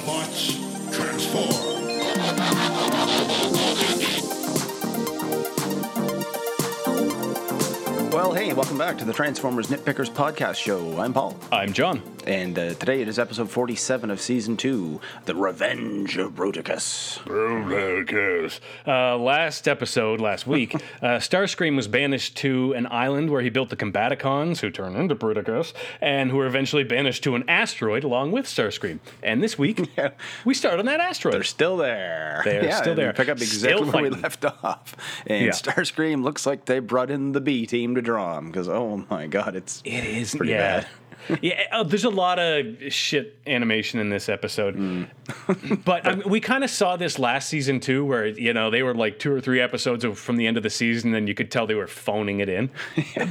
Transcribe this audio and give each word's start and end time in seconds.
Autobots, 0.00 0.56
transform. 0.92 1.70
Well, 8.10 8.32
hey, 8.32 8.52
welcome 8.54 8.78
back 8.78 8.96
to 8.98 9.04
the 9.04 9.12
Transformers 9.12 9.66
Nitpickers 9.68 10.10
podcast 10.10 10.56
show. 10.56 10.98
I'm 10.98 11.12
Paul, 11.12 11.36
I'm 11.52 11.72
John. 11.74 12.02
And 12.30 12.56
uh, 12.56 12.74
today 12.74 13.02
it 13.02 13.08
is 13.08 13.18
episode 13.18 13.50
47 13.50 14.08
of 14.08 14.20
season 14.20 14.56
2 14.56 15.00
The 15.24 15.34
Revenge 15.34 16.16
of 16.16 16.32
Bruticus. 16.36 17.18
Bruticus. 17.24 18.60
Uh, 18.86 19.16
last 19.18 19.66
episode, 19.66 20.20
last 20.20 20.46
week, 20.46 20.74
uh, 21.02 21.18
Starscream 21.18 21.74
was 21.74 21.88
banished 21.88 22.36
to 22.36 22.72
an 22.74 22.86
island 22.86 23.30
where 23.30 23.42
he 23.42 23.50
built 23.50 23.68
the 23.70 23.76
Combaticons, 23.76 24.60
who 24.60 24.70
turned 24.70 24.96
into 24.96 25.16
Bruticus, 25.16 25.72
and 26.00 26.30
who 26.30 26.36
were 26.36 26.46
eventually 26.46 26.84
banished 26.84 27.24
to 27.24 27.34
an 27.34 27.42
asteroid 27.48 28.04
along 28.04 28.30
with 28.30 28.46
Starscream. 28.46 29.00
And 29.24 29.42
this 29.42 29.58
week, 29.58 29.80
Yeah. 29.98 30.10
we 30.44 30.54
start 30.54 30.78
on 30.78 30.86
that 30.86 31.00
asteroid. 31.00 31.34
They're 31.34 31.42
still 31.42 31.76
there. 31.76 32.42
They're 32.44 32.64
yeah, 32.64 32.80
still 32.80 32.94
there. 32.94 33.12
Pick 33.12 33.28
up 33.28 33.38
exactly 33.38 33.90
where 33.90 34.02
we 34.04 34.10
left 34.10 34.44
off. 34.44 34.94
And 35.26 35.46
Yeah. 35.46 35.50
Starscream 35.50 36.22
looks 36.22 36.46
like 36.46 36.66
they 36.66 36.78
brought 36.78 37.10
in 37.10 37.32
the 37.32 37.40
B 37.40 37.66
team 37.66 37.96
to 37.96 38.02
draw 38.02 38.38
him 38.38 38.46
because, 38.46 38.68
oh 38.68 39.04
my 39.10 39.26
god, 39.26 39.56
it's 39.56 39.82
It 39.84 40.04
is 40.04 40.32
pretty 40.36 40.52
yeah. 40.52 40.80
bad. 40.82 40.86
yeah, 41.42 41.62
uh, 41.72 41.82
there's 41.82 42.04
a 42.04 42.10
lot 42.10 42.38
of 42.38 42.66
shit 42.92 43.38
animation 43.46 44.00
in 44.00 44.08
this 44.10 44.28
episode, 44.28 44.74
Hmm. 44.74 45.04
but 45.84 46.06
I 46.06 46.14
mean, 46.16 46.28
we 46.28 46.40
kind 46.40 46.64
of 46.64 46.70
saw 46.70 46.96
this 46.96 47.18
last 47.18 47.48
season 47.48 47.80
too, 47.80 48.04
where 48.04 48.26
you 48.26 48.52
know 48.52 48.70
they 48.70 48.82
were 48.82 48.94
like 48.94 49.18
two 49.18 49.32
or 49.32 49.40
three 49.40 49.60
episodes 49.60 50.04
of, 50.04 50.18
from 50.18 50.36
the 50.36 50.46
end 50.46 50.56
of 50.56 50.62
the 50.62 50.70
season, 50.70 51.14
and 51.14 51.28
you 51.28 51.34
could 51.34 51.50
tell 51.50 51.66
they 51.66 51.74
were 51.74 51.86
phoning 51.86 52.40
it 52.40 52.48
in. 52.48 52.70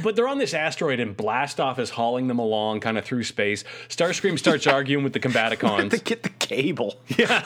But 0.02 0.16
they're 0.16 0.28
on 0.28 0.38
this 0.38 0.54
asteroid, 0.54 1.00
and 1.00 1.16
Blastoff 1.16 1.78
is 1.78 1.90
hauling 1.90 2.26
them 2.28 2.38
along, 2.38 2.80
kind 2.80 2.96
of 2.96 3.04
through 3.04 3.24
space. 3.24 3.64
Starscream 3.88 4.38
starts 4.38 4.66
arguing 4.66 5.04
with 5.04 5.12
the 5.12 5.18
to 5.20 5.28
Combaticons. 5.28 6.02
get 6.04 6.22
the 6.22 6.28
cable. 6.30 7.00
yeah, 7.18 7.44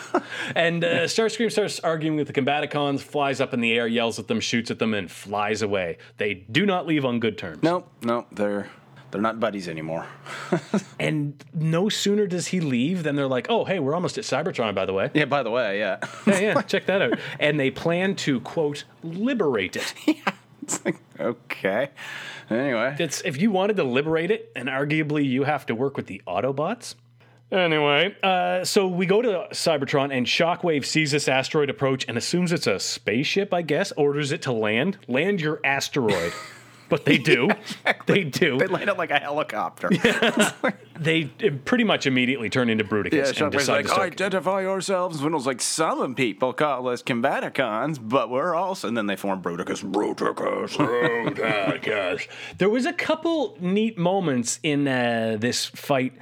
and 0.54 0.84
uh, 0.84 1.02
Starscream 1.04 1.50
starts 1.50 1.80
arguing 1.80 2.16
with 2.16 2.26
the 2.26 2.32
Combaticons, 2.32 3.00
flies 3.00 3.40
up 3.40 3.54
in 3.54 3.60
the 3.60 3.72
air, 3.72 3.86
yells 3.86 4.18
at 4.18 4.28
them, 4.28 4.40
shoots 4.40 4.70
at 4.70 4.78
them, 4.78 4.94
and 4.94 5.10
flies 5.10 5.62
away. 5.62 5.98
They 6.18 6.34
do 6.34 6.64
not 6.66 6.86
leave 6.86 7.04
on 7.04 7.18
good 7.20 7.38
terms. 7.38 7.62
Nope, 7.62 7.88
nope, 8.02 8.26
they're 8.32 8.68
they're 9.14 9.22
not 9.22 9.38
buddies 9.38 9.68
anymore. 9.68 10.06
And 10.98 11.44
no 11.52 11.88
sooner 11.88 12.26
does 12.26 12.48
he 12.48 12.60
leave 12.60 13.02
than 13.02 13.14
they're 13.14 13.28
like, 13.28 13.46
"Oh, 13.50 13.64
hey, 13.64 13.78
we're 13.78 13.94
almost 13.94 14.16
at 14.16 14.24
Cybertron, 14.24 14.74
by 14.74 14.86
the 14.86 14.92
way." 14.92 15.10
Yeah, 15.12 15.26
by 15.26 15.42
the 15.42 15.50
way, 15.50 15.78
yeah. 15.78 15.98
Yeah, 16.26 16.38
yeah, 16.40 16.62
check 16.62 16.86
that 16.86 17.02
out. 17.02 17.18
And 17.38 17.60
they 17.60 17.70
plan 17.70 18.16
to 18.16 18.40
quote 18.40 18.84
liberate 19.02 19.76
it. 19.76 19.94
it's 20.62 20.84
like, 20.84 20.96
okay. 21.20 21.90
Anyway. 22.48 22.96
It's 22.98 23.20
if 23.22 23.40
you 23.40 23.50
wanted 23.50 23.76
to 23.76 23.84
liberate 23.84 24.30
it, 24.30 24.50
and 24.56 24.68
arguably 24.68 25.24
you 25.24 25.44
have 25.44 25.66
to 25.66 25.74
work 25.74 25.96
with 25.96 26.06
the 26.06 26.22
Autobots. 26.26 26.94
Anyway, 27.52 28.16
uh, 28.22 28.64
so 28.64 28.88
we 28.88 29.06
go 29.06 29.20
to 29.20 29.46
Cybertron, 29.52 30.16
and 30.16 30.26
Shockwave 30.26 30.84
sees 30.84 31.12
this 31.12 31.28
asteroid 31.28 31.70
approach 31.70 32.06
and 32.08 32.16
assumes 32.16 32.50
it's 32.50 32.66
a 32.66 32.80
spaceship. 32.80 33.52
I 33.52 33.62
guess 33.62 33.92
orders 33.92 34.32
it 34.32 34.42
to 34.42 34.52
land. 34.52 34.98
Land 35.06 35.40
your 35.40 35.60
asteroid. 35.64 36.32
But 36.88 37.04
they 37.04 37.18
do. 37.18 37.50
They 38.06 38.24
do. 38.24 38.58
They 38.58 38.66
land 38.66 38.90
it 38.90 38.98
like 38.98 39.10
a 39.10 39.18
helicopter. 39.18 39.90
They 40.98 41.24
pretty 41.24 41.82
much 41.82 42.06
immediately 42.06 42.48
turn 42.48 42.70
into 42.70 42.84
Bruticus 42.84 43.12
Yeah, 43.36 43.44
and 43.44 43.52
decide 43.52 43.72
like, 43.78 43.86
to 43.86 43.90
start 43.90 44.12
identify 44.12 44.60
yourselves. 44.60 45.16
And 45.16 45.24
Windows 45.24 45.44
like, 45.46 45.60
some 45.60 46.14
people 46.14 46.52
call 46.52 46.86
us 46.88 47.02
Combaticons, 47.02 47.98
but 48.00 48.30
we're 48.30 48.54
also, 48.54 48.86
and 48.86 48.96
then 48.96 49.06
they 49.06 49.16
form 49.16 49.42
Bruticus. 49.42 49.82
Bruticus. 49.84 50.76
gosh. 51.82 52.28
There 52.58 52.68
was 52.68 52.86
a 52.86 52.92
couple 52.92 53.56
neat 53.60 53.98
moments 53.98 54.60
in 54.62 54.86
uh, 54.86 55.36
this 55.38 55.66
fight. 55.66 56.12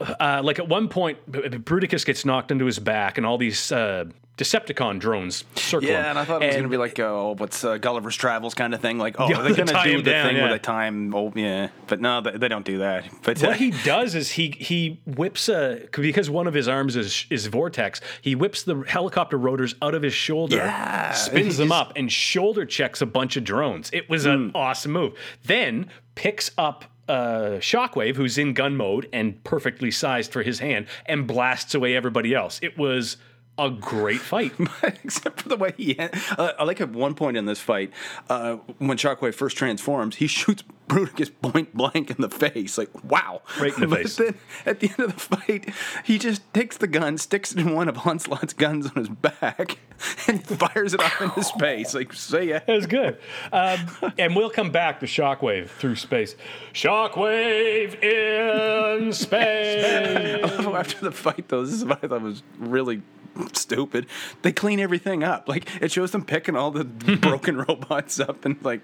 Uh, 0.00 0.40
like 0.44 0.58
at 0.60 0.68
one 0.68 0.88
point, 0.88 1.18
B- 1.30 1.48
B- 1.48 1.58
Bruticus 1.58 2.06
gets 2.06 2.24
knocked 2.24 2.50
into 2.52 2.66
his 2.66 2.78
back, 2.78 3.18
and 3.18 3.26
all 3.26 3.36
these 3.36 3.72
uh, 3.72 4.04
Decepticon 4.40 4.98
drones 4.98 5.44
circle 5.54 5.90
yeah, 5.90 6.08
and 6.08 6.18
I 6.18 6.24
thought 6.24 6.42
it 6.42 6.46
was 6.46 6.54
going 6.54 6.62
to 6.64 6.70
be 6.70 6.78
like, 6.78 6.98
oh, 6.98 7.34
what's 7.36 7.62
uh, 7.62 7.76
Gulliver's 7.76 8.16
Travels 8.16 8.54
kind 8.54 8.72
of 8.72 8.80
thing. 8.80 8.96
Like, 8.96 9.16
oh, 9.20 9.28
Yeah, 9.28 9.42
they're 9.42 9.54
going 9.54 9.68
to 9.68 9.82
do 9.84 10.02
the 10.02 10.10
down, 10.10 10.28
thing 10.28 10.36
yeah. 10.36 10.42
where 10.44 10.52
they 10.52 10.58
time? 10.58 11.14
Oh, 11.14 11.30
yeah. 11.36 11.68
But 11.88 12.00
no, 12.00 12.22
they, 12.22 12.38
they 12.38 12.48
don't 12.48 12.64
do 12.64 12.78
that. 12.78 13.04
But 13.22 13.44
uh, 13.44 13.48
What 13.48 13.56
he 13.58 13.70
does 13.84 14.14
is 14.14 14.30
he 14.30 14.50
he 14.58 14.98
whips 15.04 15.50
a 15.50 15.86
because 15.92 16.30
one 16.30 16.46
of 16.46 16.54
his 16.54 16.68
arms 16.68 16.96
is 16.96 17.26
is 17.28 17.48
vortex. 17.48 18.00
He 18.22 18.34
whips 18.34 18.62
the 18.62 18.82
helicopter 18.88 19.36
rotors 19.36 19.74
out 19.82 19.94
of 19.94 20.02
his 20.02 20.14
shoulder, 20.14 20.56
Yeah, 20.56 21.12
spins 21.12 21.58
them 21.58 21.70
up, 21.70 21.92
and 21.96 22.10
shoulder 22.10 22.64
checks 22.64 23.02
a 23.02 23.06
bunch 23.06 23.36
of 23.36 23.44
drones. 23.44 23.90
It 23.92 24.08
was 24.08 24.24
Hmm. 24.24 24.30
an 24.30 24.52
awesome 24.54 24.92
move. 24.92 25.12
Then 25.44 25.90
picks 26.14 26.50
up. 26.56 26.86
Uh, 27.08 27.58
Shockwave, 27.58 28.14
who's 28.14 28.38
in 28.38 28.52
gun 28.54 28.76
mode 28.76 29.08
and 29.12 29.42
perfectly 29.42 29.90
sized 29.90 30.30
for 30.32 30.44
his 30.44 30.60
hand, 30.60 30.86
and 31.06 31.26
blasts 31.26 31.74
away 31.74 31.96
everybody 31.96 32.32
else. 32.36 32.60
It 32.62 32.78
was 32.78 33.16
a 33.66 33.70
great 33.70 34.20
fight. 34.20 34.52
except 34.82 35.42
for 35.42 35.48
the 35.48 35.56
way 35.56 35.72
he. 35.76 35.98
Uh, 35.98 36.52
I 36.58 36.64
like 36.64 36.80
at 36.80 36.90
one 36.90 37.14
point 37.14 37.36
in 37.36 37.46
this 37.46 37.60
fight, 37.60 37.92
uh, 38.28 38.56
when 38.78 38.96
Shockwave 38.96 39.34
first 39.34 39.56
transforms, 39.56 40.16
he 40.16 40.26
shoots 40.26 40.64
Bruticus 40.88 41.30
point 41.42 41.74
blank 41.74 42.10
in 42.10 42.16
the 42.18 42.28
face. 42.28 42.76
Like, 42.76 42.90
wow. 43.04 43.42
Right 43.60 43.72
in 43.74 43.80
the 43.80 43.86
but 43.88 44.02
face. 44.02 44.16
then 44.16 44.34
at 44.66 44.80
the 44.80 44.88
end 44.90 45.00
of 45.00 45.14
the 45.14 45.36
fight, 45.36 45.72
he 46.04 46.18
just 46.18 46.42
takes 46.52 46.76
the 46.76 46.86
gun, 46.86 47.18
sticks 47.18 47.52
it 47.52 47.58
in 47.58 47.74
one 47.74 47.88
of 47.88 48.06
Onslaught's 48.06 48.52
guns 48.52 48.86
on 48.86 48.94
his 48.94 49.08
back, 49.08 49.78
and 50.28 50.44
fires 50.44 50.94
it 50.94 51.00
off 51.00 51.20
into 51.20 51.42
space. 51.42 51.94
Like, 51.94 52.12
say 52.12 52.48
yeah. 52.48 52.60
That 52.60 52.74
was 52.74 52.86
good. 52.86 53.18
Um, 53.52 54.12
and 54.18 54.34
we'll 54.36 54.50
come 54.50 54.70
back 54.70 55.00
to 55.00 55.06
Shockwave 55.06 55.68
through 55.68 55.96
space. 55.96 56.36
Shockwave 56.72 58.02
in 58.02 59.12
space. 59.12 60.44
After 60.44 61.04
the 61.04 61.12
fight, 61.12 61.48
though, 61.48 61.64
this 61.64 61.74
is 61.74 61.84
what 61.84 62.02
I 62.02 62.08
thought 62.08 62.22
was 62.22 62.42
really 62.58 63.02
stupid. 63.52 64.06
They 64.42 64.52
clean 64.52 64.80
everything 64.80 65.22
up. 65.22 65.48
Like 65.48 65.68
it 65.80 65.92
shows 65.92 66.10
them 66.10 66.24
picking 66.24 66.56
all 66.56 66.70
the 66.70 66.84
broken 66.84 67.56
robots 67.56 68.18
up 68.20 68.44
and 68.44 68.56
like, 68.62 68.80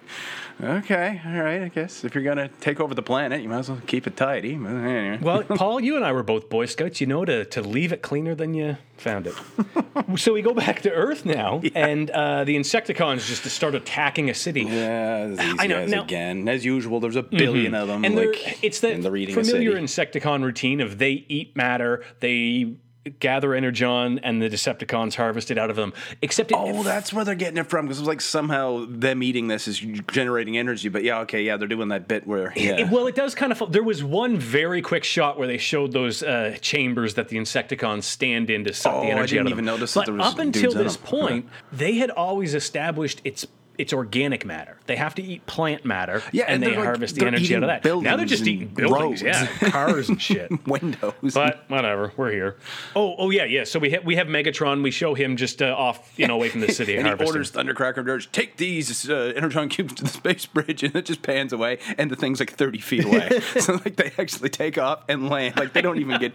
okay, 0.62 1.20
all 1.24 1.32
right, 1.32 1.62
I 1.62 1.68
guess 1.68 2.04
if 2.04 2.14
you're 2.14 2.24
gonna 2.24 2.48
take 2.60 2.80
over 2.80 2.94
the 2.94 3.02
planet, 3.02 3.42
you 3.42 3.48
might 3.48 3.58
as 3.58 3.70
well 3.70 3.80
keep 3.86 4.06
it 4.06 4.16
tidy. 4.16 4.54
Anyway. 4.54 5.18
Well, 5.20 5.42
Paul, 5.42 5.80
you 5.80 5.96
and 5.96 6.04
I 6.04 6.12
were 6.12 6.22
both 6.22 6.48
Boy 6.48 6.66
Scouts. 6.66 7.00
You 7.00 7.06
know 7.06 7.24
to, 7.24 7.44
to 7.46 7.60
leave 7.60 7.92
it 7.92 8.02
cleaner 8.02 8.34
than 8.34 8.54
you 8.54 8.76
found 8.96 9.26
it. 9.26 9.34
so 10.16 10.32
we 10.32 10.42
go 10.42 10.54
back 10.54 10.82
to 10.82 10.92
Earth 10.92 11.24
now, 11.24 11.62
and 11.74 12.10
uh, 12.10 12.44
the 12.44 12.56
Insecticons 12.56 13.26
just 13.26 13.44
start 13.44 13.74
attacking 13.74 14.30
a 14.30 14.34
city. 14.34 14.62
yeah, 14.62 15.26
these 15.26 15.38
I 15.58 15.66
know, 15.66 15.80
guys 15.80 15.90
now- 15.90 16.04
again. 16.04 16.48
As 16.48 16.64
usual, 16.64 17.00
there's 17.00 17.16
a 17.16 17.22
1000000000 17.22 17.82
of 17.82 17.88
them. 17.88 18.04
And 18.04 18.16
like, 18.16 18.58
it's 18.62 18.80
the 18.80 18.94
they're 18.94 19.16
eating 19.16 19.34
familiar. 19.34 19.72
Insecticon 19.76 20.42
routine 20.42 20.80
of 20.80 20.98
they 20.98 21.24
eat 21.28 21.56
matter, 21.56 22.04
they 22.20 22.76
gather 23.10 23.54
energon, 23.54 24.18
and 24.20 24.40
the 24.42 24.48
Decepticons 24.50 25.14
harvest 25.14 25.50
it 25.50 25.58
out 25.58 25.70
of 25.70 25.76
them. 25.76 25.92
Except 26.22 26.50
it, 26.50 26.56
Oh, 26.58 26.82
that's 26.82 27.12
where 27.12 27.24
they're 27.24 27.34
getting 27.34 27.58
it 27.58 27.66
from 27.68 27.86
because 27.86 27.98
it's 27.98 28.08
like 28.08 28.20
somehow 28.20 28.86
them 28.88 29.22
eating 29.22 29.48
this 29.48 29.68
is 29.68 29.78
generating 29.78 30.56
energy. 30.58 30.88
But 30.88 31.02
yeah, 31.04 31.20
okay, 31.20 31.42
yeah, 31.42 31.56
they're 31.56 31.68
doing 31.68 31.88
that 31.88 32.08
bit 32.08 32.26
where 32.26 32.52
yeah, 32.56 32.78
It- 32.80 32.90
well, 32.90 33.06
it 33.06 33.14
does 33.14 33.34
kind 33.34 33.52
of. 33.52 33.72
There 33.72 33.82
was 33.82 34.02
one 34.04 34.36
very 34.38 34.82
quick 34.82 35.04
shot 35.04 35.38
where 35.38 35.46
they 35.48 35.58
showed 35.58 35.92
those 35.92 36.22
uh, 36.22 36.56
chambers 36.60 37.14
that 37.14 37.28
the 37.28 37.36
Insecticons 37.36 38.04
stand 38.04 38.50
in 38.50 38.64
to 38.64 38.72
suck 38.72 38.94
Oh, 38.94 39.00
the 39.02 39.06
I 39.08 39.10
energy 39.10 39.36
didn't 39.36 39.46
out 39.48 39.52
of 39.52 39.58
even 39.58 39.64
them. 39.64 39.74
notice 39.76 39.94
that 39.94 40.00
but 40.00 40.06
there 40.06 40.14
was 40.14 40.32
up 40.32 40.38
until 40.38 40.72
this 40.72 40.96
point, 41.02 41.48
they 41.72 41.94
had 41.94 42.10
always 42.10 42.54
established 42.54 43.20
it's 43.24 43.46
it's 43.78 43.92
organic 43.92 44.44
matter. 44.44 44.78
They 44.86 44.96
have 44.96 45.14
to 45.16 45.22
eat 45.22 45.46
plant 45.46 45.84
matter, 45.84 46.22
Yeah, 46.32 46.44
and, 46.44 46.54
and 46.54 46.62
they 46.62 46.76
like- 46.76 46.84
harvest 46.84 47.16
the 47.16 47.26
energy 47.26 47.54
out 47.56 47.62
of 47.62 47.68
that. 47.68 47.84
Now 48.02 48.16
they're 48.16 48.26
just 48.26 48.46
eating 48.46 48.68
buildings, 48.68 49.22
roads. 49.22 49.22
yeah, 49.22 49.46
cars 49.70 50.08
and 50.08 50.20
shit. 50.20 50.50
windows. 50.66 51.34
But 51.34 51.64
whatever, 51.68 52.12
we're 52.16 52.30
here. 52.32 52.56
Oh, 52.94 53.14
oh 53.18 53.30
yeah, 53.30 53.44
yeah. 53.44 53.64
So 53.64 53.78
we 53.78 53.90
ha- 53.90 54.00
we 54.04 54.16
have 54.16 54.26
Megatron. 54.26 54.82
We 54.82 54.90
show 54.90 55.14
him 55.14 55.36
just 55.36 55.60
uh, 55.62 55.74
off, 55.76 56.12
you 56.16 56.26
know, 56.26 56.34
away 56.34 56.48
from 56.48 56.60
the 56.60 56.72
city. 56.72 56.96
and 56.96 57.06
he 57.06 57.12
orders 57.24 57.50
Thundercracker 57.52 57.98
and 57.98 58.06
Dirge, 58.06 58.30
take 58.32 58.56
these 58.56 59.08
uh, 59.10 59.32
Energon 59.36 59.68
cubes 59.68 59.94
to 59.94 60.04
the 60.04 60.10
space 60.10 60.46
bridge, 60.46 60.82
and 60.82 60.94
it 60.96 61.04
just 61.04 61.22
pans 61.22 61.52
away, 61.52 61.78
and 61.98 62.10
the 62.10 62.16
thing's 62.16 62.40
like 62.40 62.52
30 62.52 62.78
feet 62.78 63.04
away. 63.04 63.40
so, 63.60 63.74
like, 63.74 63.96
they 63.96 64.12
actually 64.18 64.48
take 64.50 64.78
off 64.78 65.04
and 65.08 65.28
land. 65.28 65.56
Like, 65.56 65.72
they 65.72 65.82
don't 65.82 65.98
even 65.98 66.18
get 66.20 66.32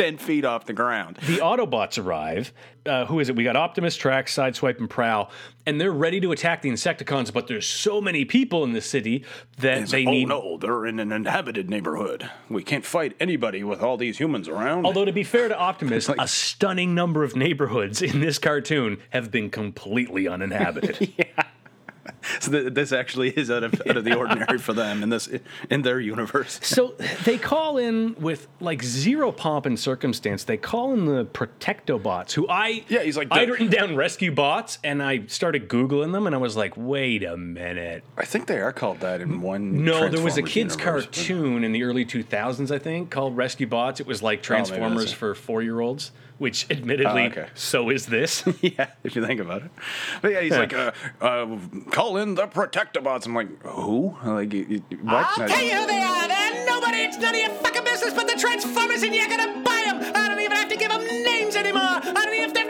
10 0.00 0.18
feet 0.18 0.44
off 0.44 0.66
the 0.66 0.72
ground. 0.72 1.16
the 1.26 1.38
Autobots 1.38 2.02
arrive. 2.02 2.52
Uh, 2.86 3.04
who 3.04 3.20
is 3.20 3.28
it? 3.28 3.36
We 3.36 3.44
got 3.44 3.56
Optimus, 3.56 3.94
Tracks, 3.96 4.34
Sideswipe, 4.34 4.78
and 4.78 4.88
Prowl, 4.88 5.30
and 5.66 5.78
they're 5.78 5.92
ready 5.92 6.18
to 6.20 6.32
attack 6.32 6.62
the 6.62 6.70
Insecticons. 6.70 7.30
But 7.32 7.46
there's 7.46 7.66
so 7.66 8.00
many 8.00 8.24
people 8.24 8.64
in 8.64 8.72
the 8.72 8.80
city 8.80 9.24
that 9.58 9.82
It's 9.82 9.92
they 9.92 9.98
like, 10.04 10.08
oh 10.08 10.10
need. 10.12 10.28
no, 10.28 10.56
they're 10.56 10.86
in 10.86 10.98
an 10.98 11.12
inhabited 11.12 11.68
neighborhood. 11.68 12.30
We 12.48 12.62
can't 12.62 12.84
fight 12.84 13.14
anybody 13.20 13.62
with 13.62 13.82
all 13.82 13.98
these 13.98 14.16
humans 14.18 14.48
around. 14.48 14.86
Although 14.86 15.04
to 15.04 15.12
be 15.12 15.24
fair 15.24 15.48
to 15.48 15.58
Optimus, 15.58 16.08
like- 16.08 16.18
a 16.20 16.26
stunning 16.26 16.94
number 16.94 17.22
of 17.22 17.36
neighborhoods 17.36 18.00
in 18.00 18.20
this 18.20 18.38
cartoon 18.38 18.98
have 19.10 19.30
been 19.30 19.50
completely 19.50 20.26
uninhabited. 20.26 21.12
so 22.44 22.50
th- 22.50 22.74
this 22.74 22.92
actually 22.92 23.30
is 23.30 23.50
out 23.50 23.62
of 23.64 23.74
out 23.88 23.96
of 23.96 24.04
the 24.04 24.16
ordinary 24.16 24.58
for 24.58 24.72
them 24.72 25.02
in 25.02 25.08
this 25.10 25.28
in 25.70 25.82
their 25.82 26.00
universe. 26.00 26.58
So 26.80 26.94
they 27.24 27.36
call 27.36 27.76
in 27.78 28.14
with 28.18 28.46
like 28.60 28.82
zero 28.82 29.32
pomp 29.32 29.66
and 29.66 29.78
circumstance. 29.78 30.44
They 30.44 30.56
call 30.56 30.92
in 30.94 31.04
the 31.06 31.24
Protectobots, 31.24 32.32
who 32.32 32.48
I 32.48 32.84
Yeah, 32.88 33.02
he's 33.02 33.16
like 33.16 33.28
I'd 33.30 33.48
written 33.50 33.68
down 33.68 33.96
rescue 33.96 34.32
bots, 34.32 34.78
and 34.82 35.02
I 35.02 35.26
started 35.26 35.68
googling 35.68 36.12
them, 36.12 36.26
and 36.26 36.34
I 36.34 36.38
was 36.38 36.56
like, 36.56 36.72
wait 36.76 37.22
a 37.24 37.36
minute. 37.36 38.02
I 38.16 38.24
think 38.24 38.46
they 38.46 38.60
are 38.60 38.72
called 38.72 39.00
that 39.00 39.20
in 39.20 39.40
one. 39.42 39.84
No, 39.84 40.08
there 40.08 40.22
was 40.22 40.38
a 40.38 40.42
kids' 40.42 40.76
universe, 40.76 41.06
but- 41.06 41.14
cartoon 41.14 41.64
in 41.64 41.72
the 41.72 41.82
early 41.82 42.04
2000s, 42.06 42.70
I 42.70 42.78
think, 42.78 43.10
called 43.10 43.36
Rescue 43.36 43.66
Bots. 43.66 44.00
It 44.00 44.06
was 44.06 44.22
like 44.22 44.38
Oh, 44.38 44.54
maybe 44.54 44.58
that's 44.60 44.70
Transformers 44.70 45.12
it. 45.12 45.16
For 46.40 46.46
four-year-olds, 46.46 46.66
which 46.66 46.66
admittedly, 46.70 47.22
Oh, 47.22 47.26
okay. 47.26 47.46
so 47.54 47.90
is 47.90 48.06
this. 48.06 48.44
Yeah, 48.62 48.90
if 49.04 49.16
you 49.16 49.24
think 49.26 49.40
about 49.40 49.62
it. 49.62 49.70
But 50.22 50.32
yeah, 50.32 50.40
he's 50.42 50.52
like, 50.56 50.72
uh, 50.74 50.92
uh, 51.20 51.56
call 51.90 52.16
in 52.18 52.34
the 52.34 52.46
Protectobots. 52.46 53.26
I'm 53.26 53.34
like, 53.34 53.48
who? 53.62 54.16
Like, 54.24 54.52
y- 54.52 54.66
y- 54.68 54.82
what? 55.02 55.26
I'll 55.38 55.48
tell 55.48 55.62
you 55.64 55.74
who 55.76 55.86
they 55.86 56.00
are. 56.02 56.28
They're 56.28 56.66
nobody. 56.66 56.98
It's 56.98 57.18
none 57.18 57.34
of 57.34 57.40
your 57.40 57.50
fucking 57.50 57.84
business 57.84 58.14
but 58.14 58.26
the 58.28 58.36
Transformers, 58.38 59.02
and 59.02 59.14
you're 59.14 59.28
gonna 59.28 59.62
buy 59.62 59.82
them. 59.86 59.98
I 60.14 60.28
don't 60.28 60.40
even 60.40 60.56
have 60.56 60.68
to 60.68 60.76
give 60.76 60.90
them 60.90 61.04
names 61.06 61.56
anymore. 61.56 61.82
I 61.82 62.00
don't 62.24 62.34
even 62.34 62.50
have 62.50 62.52
to 62.54 62.60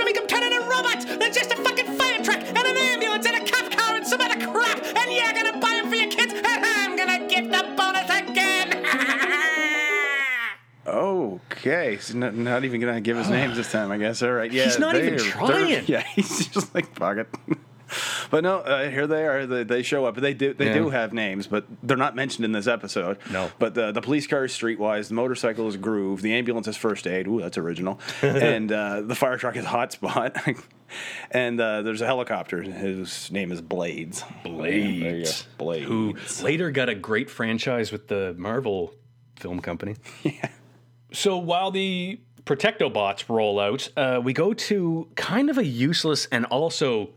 Okay, 12.01 12.13
so 12.13 12.19
not, 12.19 12.35
not 12.35 12.65
even 12.65 12.81
gonna 12.81 13.01
give 13.01 13.17
his 13.17 13.29
names 13.39 13.57
this 13.57 13.71
time, 13.71 13.91
I 13.91 13.99
guess. 13.99 14.23
All 14.23 14.33
right, 14.33 14.51
yeah. 14.53 14.65
He's 14.65 14.79
not 14.79 14.97
even 14.97 15.19
trying. 15.19 15.85
Yeah, 15.87 16.01
he's 16.03 16.49
just 16.49 16.75
like 16.75 16.95
fuck 16.97 17.19
it. 17.19 17.29
But 18.31 18.45
no, 18.45 18.59
uh, 18.59 18.89
here 18.89 19.09
they 19.09 19.27
are. 19.27 19.47
They, 19.47 19.65
they 19.65 19.83
show 19.83 20.05
up. 20.05 20.15
They 20.15 20.33
do. 20.33 20.55
They 20.55 20.67
Yeah. 20.67 20.75
do 20.75 20.91
have 20.91 21.13
names, 21.13 21.49
but 21.49 21.65
they're 21.83 21.97
not 21.97 22.15
mentioned 22.15 22.45
in 22.45 22.53
this 22.53 22.69
episode. 22.69 23.19
No. 23.33 23.51
But 23.59 23.75
the 23.75 23.91
the 23.91 24.01
police 24.01 24.29
car 24.29 24.45
is 24.45 24.53
Streetwise. 24.53 25.09
The 25.09 25.15
motorcycle 25.15 25.67
is 25.67 25.77
Groove. 25.77 26.23
The 26.23 26.33
ambulance 26.35 26.69
is 26.69 26.77
First 26.77 27.09
Aid. 27.09 27.27
Ooh, 27.27 27.41
that's 27.41 27.59
original. 27.59 27.99
and 28.23 28.71
uh, 28.71 29.01
the 29.01 29.17
fire 29.17 29.37
truck 29.39 29.57
is 29.57 29.65
Hotspot. 29.65 30.63
and 31.33 31.61
uh, 31.61 31.83
there's 31.83 32.01
a 32.01 32.07
helicopter. 32.07 32.63
His 32.63 33.29
name 33.33 33.51
is 33.51 33.61
Blades. 33.61 34.23
There 34.45 34.53
you 34.53 35.03
go. 35.03 35.11
Blades. 35.11 35.47
Blades. 35.59 35.87
who 35.87 36.17
later 36.45 36.71
got 36.71 36.89
a 36.89 36.95
great 36.95 37.29
franchise 37.29 37.91
with 37.91 38.07
the 38.07 38.37
Marvel 38.39 38.95
film 39.35 39.59
company. 39.59 39.97
Yeah. 40.23 40.49
So 41.13 41.37
while 41.39 41.71
the 41.71 42.21
Protectobots 42.45 43.29
roll 43.29 43.61
out, 43.61 43.89
uh, 43.97 44.21
we 44.23 44.33
go 44.33 44.53
to 44.55 45.09
kind 45.15 45.51
of 45.51 45.59
a 45.59 45.65
useless 45.65 46.27
and 46.33 46.45
also 46.47 47.11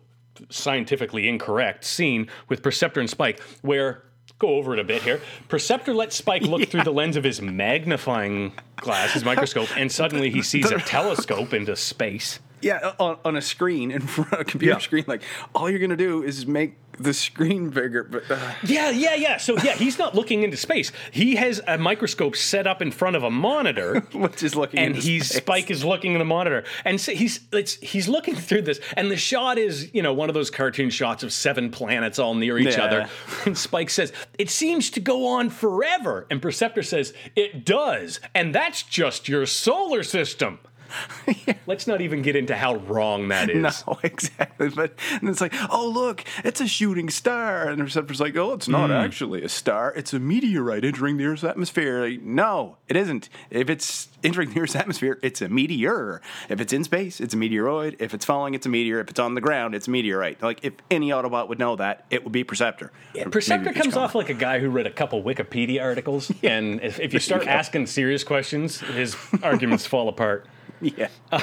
scientifically 0.50 1.28
incorrect 1.28 1.84
scene 1.86 2.28
with 2.50 2.62
Perceptor 2.62 3.00
and 3.00 3.10
Spike, 3.10 3.40
where 3.62 4.04
go 4.40 4.50
over 4.56 4.74
it 4.74 4.80
a 4.80 4.84
bit 4.84 5.02
here. 5.04 5.22
Perceptor 5.48 5.94
lets 5.94 6.16
Spike 6.16 6.42
look 6.44 6.68
through 6.70 6.84
the 6.84 6.92
lens 6.92 7.16
of 7.16 7.24
his 7.24 7.42
magnifying 7.42 8.52
glass, 8.78 9.14
his 9.14 9.24
microscope, 9.24 9.70
and 9.78 9.92
suddenly 9.92 10.30
he 10.30 10.42
sees 10.42 10.70
a 10.72 10.80
telescope 10.80 11.54
into 11.54 11.76
space. 11.76 12.40
Yeah, 12.62 12.94
on, 13.00 13.18
on 13.26 13.36
a 13.36 13.42
screen 13.42 13.92
in 13.92 14.02
front 14.02 14.34
of 14.34 14.40
a 14.40 14.44
computer 14.46 14.74
Yeah. 14.74 14.80
screen. 14.80 15.06
Like 15.08 15.22
all 15.54 15.70
you're 15.70 15.80
gonna 15.80 15.96
do 15.98 16.24
is 16.24 16.46
make 16.48 16.76
the 17.00 17.14
screen 17.14 17.70
bigger. 17.70 18.04
But 18.04 18.30
uh, 18.30 18.54
Yeah, 18.64 18.90
yeah, 18.92 19.16
yeah. 19.16 19.38
So 19.38 19.58
yeah, 19.58 19.74
he's 19.74 19.98
not 19.98 20.16
looking 20.16 20.44
into 20.44 20.58
space. 20.58 20.92
He 21.12 21.36
has 21.36 21.62
a 21.68 21.78
microscope 21.78 22.36
set 22.36 22.68
up 22.68 22.82
in 22.82 22.92
front 22.92 23.16
of 23.16 23.24
a 23.24 23.32
monitor. 23.32 24.00
which 24.14 24.44
is 24.44 24.56
looking 24.56 24.80
and 24.80 24.96
he's 24.96 25.28
space. 25.30 25.38
Spike 25.38 25.72
is 25.72 25.84
looking 25.84 26.14
in 26.14 26.20
the 26.20 26.26
monitor, 26.26 26.64
and 26.86 27.00
so 27.00 27.12
he's 27.14 27.42
it's 27.52 27.76
he's 27.76 28.08
looking 28.08 28.36
through 28.36 28.62
this, 28.64 28.80
and 28.96 29.10
the 29.12 29.18
shot 29.18 29.58
is 29.58 29.94
you 29.94 30.02
know 30.02 30.14
one 30.14 30.30
of 30.30 30.34
those 30.36 30.50
cartoon 30.50 30.90
shots 30.90 31.24
of 31.24 31.34
seven 31.34 31.70
planets 31.72 32.20
all 32.20 32.36
near 32.36 32.58
each 32.58 32.78
Yeah. 32.78 32.84
other, 32.86 33.10
and 33.46 33.58
Spike 33.58 33.90
says 33.90 34.14
it 34.38 34.50
seems 34.50 34.90
to 34.92 35.00
go 35.00 35.28
on 35.28 35.50
forever, 35.50 36.26
and 36.30 36.42
Perceptor 36.42 36.84
says 36.84 37.14
it 37.36 37.66
does, 37.66 38.20
and 38.36 38.54
that's 38.54 38.84
just 38.84 39.28
your 39.28 39.46
solar 39.46 40.04
system. 40.04 40.60
Let's 41.68 41.88
not 41.88 42.02
even 42.02 42.22
get 42.22 42.36
into 42.36 42.56
how 42.56 42.76
wrong 42.76 43.28
that 43.30 43.50
is. 43.50 43.84
No, 43.88 44.00
exactly. 44.04 44.70
But 44.70 44.94
and 45.20 45.30
it's 45.30 45.42
like, 45.42 45.54
oh 45.70 45.90
look, 45.90 46.24
it's 46.44 46.62
a 46.62 46.68
shooting 46.68 47.10
star, 47.10 47.70
and 47.70 47.80
the 47.80 47.84
Perceptor's 47.84 48.20
like, 48.20 48.36
oh, 48.36 48.54
it's 48.54 48.68
not 48.68 48.90
hmm. 48.90 48.96
actually 48.96 49.44
a 49.44 49.50
star. 49.50 49.94
It's 49.96 50.14
a 50.14 50.20
meteorite 50.20 50.84
entering 50.84 51.18
the 51.18 51.26
Earth's 51.26 51.44
atmosphere. 51.44 52.08
Like, 52.08 52.22
no, 52.22 52.78
it 52.88 52.96
isn't. 52.96 53.30
If 53.50 53.70
it's 53.70 54.10
entering 54.24 54.54
the 54.54 54.62
Earth's 54.62 54.76
atmosphere, 54.76 55.20
it's 55.22 55.42
a 55.42 55.50
meteor. 55.50 56.22
If 56.50 56.62
it's 56.62 56.74
in 56.74 56.84
space, 56.84 57.20
it's 57.20 57.34
a 57.34 57.38
meteoroid. 57.38 57.96
If 58.00 58.14
it's 58.14 58.26
falling, 58.26 58.54
it's 58.54 58.66
a 58.66 58.70
meteor. 58.70 59.00
If 59.00 59.10
it's 59.10 59.20
on 59.20 59.36
the 59.36 59.42
ground, 59.42 59.76
it's 59.76 59.88
a 59.88 59.92
meteorite. 59.92 60.42
Like 60.42 60.60
if 60.64 60.74
any 60.90 61.10
Autobot 61.10 61.50
would 61.50 61.60
know 61.60 61.76
that, 61.76 62.06
it 62.10 62.24
would 62.24 62.34
be 62.34 62.44
Perceptor. 62.44 62.92
Yeah, 63.14 63.26
Perceptor 63.26 63.74
comes 63.74 63.96
off 63.96 64.16
like 64.16 64.30
a 64.30 64.34
guy 64.34 64.60
who 64.60 64.70
read 64.70 64.88
a 64.88 64.92
couple 64.92 65.22
Wikipedia 65.24 65.82
articles, 65.82 66.32
and 66.44 66.82
if, 66.82 67.00
if 67.00 67.14
you 67.14 67.20
start 67.20 67.48
asking 67.48 67.88
serious 67.88 68.24
questions, 68.24 68.80
his 68.80 69.16
arguments 69.42 69.86
fall 69.86 70.10
apart. 70.10 70.48
Yeah. 70.84 71.08
Uh, 71.32 71.42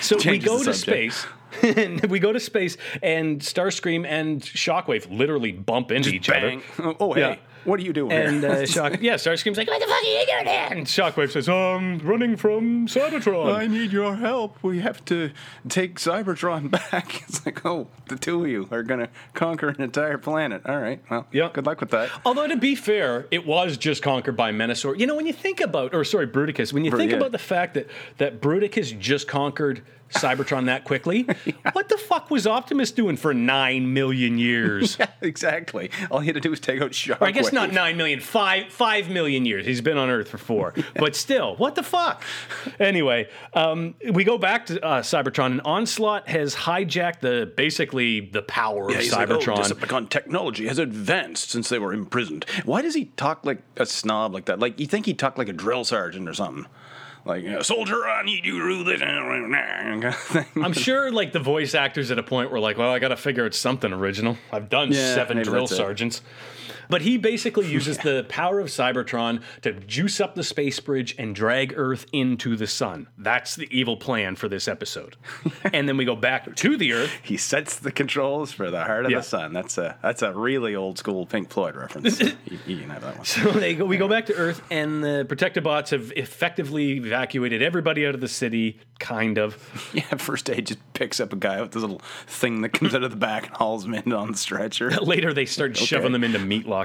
so 0.00 0.16
we 0.24 0.38
go 0.38 0.62
to 0.64 0.72
space. 0.74 1.26
and 1.62 2.00
we 2.10 2.18
go 2.18 2.32
to 2.32 2.40
space, 2.40 2.76
and 3.02 3.40
Starscream 3.40 4.06
and 4.06 4.42
Shockwave 4.42 5.06
literally 5.10 5.52
bump 5.52 5.90
into 5.92 6.10
each 6.10 6.28
Bang. 6.28 6.62
other. 6.78 6.94
Oh, 7.00 7.12
hey, 7.14 7.20
Yeah. 7.20 7.36
What 7.68 7.78
are 7.80 7.82
you 7.82 7.92
doing 7.92 8.12
And 8.12 8.40
here? 8.40 8.50
uh, 8.50 8.66
Shock, 8.66 9.00
yeah, 9.02 9.14
Starscream's 9.14 9.58
like, 9.58 9.68
"What 9.68 9.80
the 9.80 9.86
fuck 9.86 10.02
are 10.02 10.06
you 10.06 10.26
doing 10.26 10.46
here?" 10.46 10.68
And 10.70 10.86
Shockwave 10.86 11.30
says, 11.30 11.48
"I'm 11.48 11.98
running 11.98 12.36
from 12.36 12.86
Cybertron." 12.88 13.54
I 13.54 13.66
need 13.66 13.92
your 13.92 14.16
help. 14.16 14.56
We 14.62 14.80
have 14.80 15.04
to 15.06 15.30
take 15.68 15.96
Cybertron 15.98 16.70
back. 16.92 17.22
It's 17.28 17.44
like, 17.46 17.64
oh, 17.66 17.88
the 18.08 18.16
two 18.16 18.44
of 18.44 18.50
you 18.50 18.68
are 18.70 18.82
going 18.82 19.00
to 19.00 19.08
conquer 19.34 19.68
an 19.68 19.80
entire 19.82 20.18
planet. 20.18 20.62
All 20.66 20.78
right. 20.80 21.00
Well, 21.10 21.26
Yeah. 21.32 21.50
good 21.52 21.66
luck 21.66 21.80
with 21.80 21.90
that. 21.90 22.10
Although 22.24 22.46
to 22.48 22.56
be 22.56 22.74
fair, 22.74 23.26
it 23.30 23.46
was 23.46 23.76
just 23.76 24.02
conquered 24.02 24.36
by 24.36 24.50
Menasor. 24.52 24.98
You 24.98 25.06
know, 25.06 25.14
when 25.14 25.26
you 25.26 25.32
think 25.32 25.60
about, 25.60 25.94
or 25.94 26.04
sorry, 26.04 26.26
Bruticus, 26.26 26.72
when 26.72 26.84
you 26.84 26.90
Bru- 26.90 26.98
think 26.98 27.10
yeah. 27.12 27.18
about 27.18 27.32
the 27.32 27.38
fact 27.38 27.74
that 27.74 27.86
that 28.16 28.40
Bruticus 28.40 28.98
just 28.98 29.28
conquered 29.28 29.82
Cybertron 30.10 30.64
that 30.66 30.84
quickly, 30.84 31.26
what 31.72 31.90
the 31.90 31.98
fuck 31.98 32.30
was 32.30 32.46
Optimus 32.46 32.90
doing 32.92 33.16
for 33.18 33.34
nine 33.34 33.92
million 33.92 34.38
years? 34.38 34.96
Yeah, 34.98 35.06
exactly. 35.20 35.90
All 36.10 36.20
he 36.20 36.26
had 36.26 36.34
to 36.34 36.40
do 36.40 36.50
was 36.50 36.60
take 36.60 36.80
out 36.80 36.92
Shockwave. 36.92 37.20
Or 37.20 37.26
I 37.26 37.30
guess 37.30 37.52
not 37.60 37.72
nine 37.72 37.96
million, 37.96 38.20
five 38.20 38.72
five 38.72 39.08
million 39.10 39.44
years. 39.46 39.66
He's 39.66 39.80
been 39.80 39.96
on 39.98 40.08
Earth 40.10 40.28
for 40.28 40.38
four, 40.38 40.74
but 40.96 41.16
still, 41.16 41.56
what 41.56 41.74
the 41.74 41.82
fuck? 41.82 42.22
Anyway, 42.78 43.28
um, 43.54 43.94
we 44.12 44.24
go 44.24 44.38
back 44.38 44.66
to 44.66 44.84
uh, 44.84 45.02
Cybertron, 45.02 45.46
and 45.52 45.60
Onslaught 45.62 46.28
has 46.28 46.54
hijacked 46.54 47.20
the 47.20 47.52
basically 47.56 48.20
the 48.20 48.42
power 48.42 48.90
Yeah, 48.90 48.98
of 48.98 49.02
he's 49.02 49.12
like, 49.12 49.30
oh, 49.30 49.38
Cybertron. 49.38 49.56
Decepticon 49.58 50.08
technology 50.08 50.66
has 50.68 50.78
advanced 50.78 51.50
since 51.50 51.68
they 51.68 51.78
were 51.78 51.92
imprisoned. 51.92 52.44
Why 52.64 52.82
does 52.82 52.94
he 52.94 53.06
talk 53.16 53.44
like 53.44 53.62
a 53.76 53.86
snob 53.86 54.34
like 54.34 54.44
that? 54.46 54.58
Like, 54.58 54.78
you 54.80 54.86
think 54.86 55.06
he 55.06 55.14
talked 55.14 55.38
like 55.38 55.48
a 55.48 55.52
drill 55.52 55.84
sergeant 55.84 56.28
or 56.28 56.34
something? 56.34 56.66
Like, 57.24 57.42
yeah, 57.44 57.60
soldier, 57.62 58.06
I 58.08 58.22
need 58.24 58.46
you 58.46 58.58
to 58.60 58.68
do 58.68 58.84
this. 58.84 59.00
kind 59.00 60.04
of. 60.04 60.46
I'm 60.56 60.72
sure, 60.72 61.10
like 61.12 61.32
the 61.32 61.40
voice 61.40 61.74
actors 61.74 62.10
at 62.10 62.18
a 62.18 62.22
point 62.22 62.50
were 62.50 62.60
like, 62.60 62.78
"Well, 62.78 62.90
I 62.90 62.98
got 63.00 63.08
to 63.08 63.16
figure 63.16 63.44
out 63.44 63.52
something 63.54 63.92
original. 63.92 64.38
I've 64.52 64.70
done 64.70 64.92
Yeah, 64.92 65.14
seven 65.14 65.42
drill 65.42 65.66
sergeants. 65.66 66.18
it. 66.18 66.22
Sergeants." 66.88 66.98
But 66.98 67.02
he 67.02 67.18
basically 67.18 67.70
uses 67.70 67.98
the 67.98 68.24
power 68.28 68.60
of 68.60 68.68
Cybertron 68.68 69.42
to 69.62 69.72
juice 69.72 70.20
up 70.20 70.34
the 70.34 70.42
space 70.44 70.80
bridge 70.80 71.14
and 71.18 71.34
drag 71.34 71.74
Earth 71.76 72.06
into 72.12 72.56
the 72.56 72.66
sun. 72.66 73.08
That's 73.18 73.56
the 73.56 73.68
evil 73.76 73.96
plan 73.96 74.36
for 74.36 74.48
this 74.48 74.66
episode. 74.68 75.16
and 75.72 75.88
then 75.88 75.96
we 75.96 76.04
go 76.04 76.16
back 76.16 76.54
to 76.56 76.76
the 76.76 76.92
Earth. 76.92 77.10
He 77.22 77.36
sets 77.36 77.76
the 77.78 77.92
controls 77.92 78.52
for 78.52 78.70
the 78.70 78.82
heart 78.84 79.04
of 79.04 79.10
Yeah. 79.10 79.18
the 79.18 79.22
sun. 79.24 79.52
That's 79.52 79.78
a 79.78 79.96
that's 80.02 80.22
a 80.22 80.32
really 80.32 80.74
old 80.74 80.98
school 80.98 81.26
Pink 81.26 81.50
Floyd 81.50 81.76
reference. 81.76 82.20
you, 82.20 82.32
you 82.66 82.78
can 82.78 82.90
have 82.90 83.02
that 83.02 83.16
one. 83.16 83.24
So 83.24 83.50
they 83.52 83.74
go, 83.74 83.84
we 83.84 83.96
go 83.96 84.08
back 84.08 84.26
to 84.26 84.34
Earth, 84.34 84.62
and 84.70 85.02
the 85.04 85.26
Protectobots 85.28 85.90
have 85.90 86.12
effectively 86.16 86.92
evacuated 86.92 87.62
everybody 87.62 88.06
out 88.06 88.14
of 88.14 88.20
the 88.20 88.28
city, 88.28 88.78
kind 88.98 89.38
of. 89.38 89.56
Yeah, 89.98 90.02
first 90.16 90.48
aid 90.50 90.66
just 90.66 90.78
picks 90.92 91.18
up 91.18 91.32
a 91.32 91.36
guy 91.36 91.60
with 91.60 91.72
this 91.72 91.80
little 91.80 92.00
thing 92.26 92.60
that 92.60 92.68
comes 92.70 92.94
out 92.94 93.02
of 93.02 93.10
the 93.10 93.16
back 93.16 93.46
and 93.46 93.56
hauls 93.56 93.84
him 93.84 93.94
in 93.94 94.12
on 94.12 94.30
the 94.32 94.36
stretcher. 94.38 94.90
Later, 94.90 95.32
they 95.32 95.44
start 95.46 95.76
shoving 95.76 96.12
them 96.12 96.22
into 96.22 96.38
meat 96.38 96.66
lockers, 96.66 96.77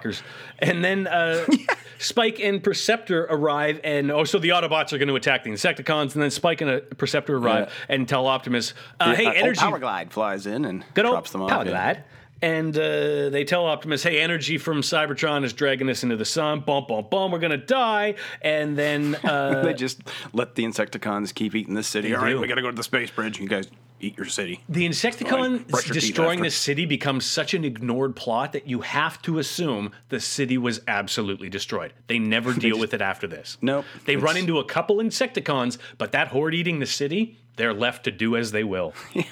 and 0.59 0.83
then 0.83 1.07
uh, 1.07 1.45
Spike 1.99 2.39
and 2.39 2.63
Perceptor 2.63 3.25
arrive, 3.29 3.79
and 3.83 4.11
oh, 4.11 4.23
so 4.23 4.39
the 4.39 4.49
Autobots 4.49 4.91
are 4.93 4.97
going 4.97 5.07
to 5.07 5.15
attack 5.15 5.43
the 5.43 5.49
Insecticons, 5.51 6.13
and 6.13 6.21
then 6.23 6.31
Spike 6.31 6.61
and 6.61 6.69
uh, 6.69 6.79
Perceptor 6.97 7.37
arrive 7.37 7.67
Yeah. 7.69 7.95
and 7.95 8.07
tell 8.07 8.27
Optimus, 8.27 8.73
uh, 8.99 9.15
"Hey, 9.15 9.25
Uh, 9.25 9.29
oh, 9.29 9.33
energy, 9.33 9.59
Powerglide 9.61 10.11
flies 10.11 10.45
in 10.45 10.65
and 10.65 10.83
good 10.93 11.03
drops 11.05 11.31
them 11.31 11.41
off. 11.41 11.49
Power 11.49 11.65
yeah. 11.65 11.71
Glide." 11.71 12.03
And 12.43 12.77
uh, 12.77 13.29
they 13.29 13.45
tell 13.45 13.65
Optimus, 13.65 14.03
"Hey, 14.03 14.19
energy 14.19 14.57
from 14.57 14.81
Cybertron 14.81 15.45
is 15.45 15.53
dragging 15.53 15.89
us 15.89 16.03
into 16.03 16.17
the 16.17 16.25
sun. 16.25 16.59
Bum, 16.59 16.83
bum, 16.89 17.05
bum. 17.09 17.31
We're 17.31 17.39
gonna 17.39 17.55
die." 17.55 18.15
And 18.41 18.77
then 18.77 19.15
uh, 19.23 19.63
They 19.63 19.73
just 19.73 20.01
let 20.33 20.55
the 20.55 20.65
Insecticons 20.65 21.33
keep 21.33 21.55
eating 21.55 21.73
this 21.73 21.87
city. 21.87 22.13
All 22.13 22.21
right, 22.21 22.31
do. 22.31 22.41
we 22.41 22.47
got 22.47 22.55
to 22.55 22.61
go 22.61 22.69
to 22.69 22.75
the 22.75 22.83
space 22.83 23.09
bridge. 23.09 23.39
You 23.39 23.47
guys 23.47 23.69
eat 24.01 24.17
your 24.17 24.25
city. 24.25 24.61
The 24.67 24.87
Insecticon 24.87 25.65
destroying 25.91 26.41
the 26.41 26.51
city 26.51 26.85
becomes 26.85 27.25
such 27.25 27.53
an 27.53 27.63
ignored 27.63 28.15
plot 28.15 28.51
that 28.53 28.67
you 28.67 28.81
have 28.81 29.21
to 29.21 29.39
assume 29.39 29.91
the 30.09 30.19
city 30.19 30.57
was 30.57 30.81
absolutely 30.87 31.49
destroyed. 31.49 31.93
They 32.07 32.19
never 32.19 32.53
deal 32.59 32.77
with 32.77 32.93
it 32.93 33.01
after 33.01 33.25
this. 33.25 33.57
Nope. 33.61 33.85
They 34.05 34.17
run 34.17 34.35
into 34.35 34.59
a 34.59 34.65
couple 34.65 34.97
Insecticons, 34.97 35.77
but 35.97 36.11
that 36.11 36.27
horde 36.27 36.53
eating 36.53 36.79
the 36.79 36.85
city, 36.85 37.39
they're 37.55 37.73
left 37.73 38.05
to 38.05 38.11
do 38.11 38.35
as 38.35 38.51
they 38.51 38.63
will. 38.63 38.93
yeah. 39.13 39.23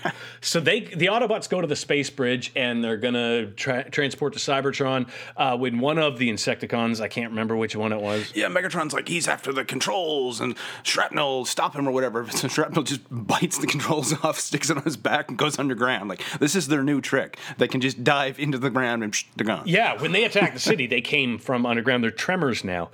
So 0.41 0.59
they, 0.59 0.81
the 0.81 1.07
Autobots, 1.07 1.49
go 1.49 1.61
to 1.61 1.67
the 1.67 1.75
space 1.75 2.09
bridge 2.09 2.51
and 2.55 2.83
they're 2.83 2.97
gonna 2.97 3.47
tra- 3.51 3.89
transport 3.89 4.33
to 4.33 4.39
Cybertron. 4.39 5.09
Uh, 5.35 5.57
when 5.57 5.79
one 5.79 5.97
of 5.97 6.17
the 6.17 6.29
Insecticons, 6.29 7.01
I 7.01 7.07
can't 7.07 7.31
remember 7.31 7.55
which 7.55 7.75
one 7.75 7.91
it 7.91 8.01
was. 8.01 8.31
Yeah, 8.35 8.47
Megatron's 8.47 8.93
like 8.93 9.07
he's 9.07 9.27
after 9.27 9.51
the 9.51 9.65
controls, 9.65 10.39
and 10.39 10.55
Shrapnel 10.83 11.45
stop 11.45 11.75
him 11.75 11.87
or 11.87 11.91
whatever. 11.91 12.27
So 12.41 12.47
Shrapnel 12.47 12.83
just 12.83 13.01
bites 13.11 13.59
the 13.59 13.67
controls 13.67 14.13
off, 14.23 14.39
sticks 14.39 14.71
it 14.71 14.77
on 14.77 14.83
his 14.83 14.97
back, 14.97 15.29
and 15.29 15.37
goes 15.37 15.59
underground. 15.59 16.09
Like 16.09 16.23
this 16.39 16.55
is 16.55 16.67
their 16.67 16.81
new 16.81 17.01
trick. 17.01 17.37
They 17.57 17.67
can 17.67 17.81
just 17.81 18.03
dive 18.03 18.39
into 18.39 18.57
the 18.57 18.71
ground 18.71 19.03
and 19.03 19.13
psh, 19.13 19.25
they're 19.35 19.45
gone. 19.45 19.63
Yeah, 19.65 20.01
when 20.01 20.11
they 20.11 20.23
attacked 20.23 20.55
the 20.55 20.59
city, 20.59 20.87
they 20.87 21.01
came 21.01 21.37
from 21.37 21.65
underground. 21.67 22.03
They're 22.03 22.09
tremors 22.09 22.63
now. 22.63 22.89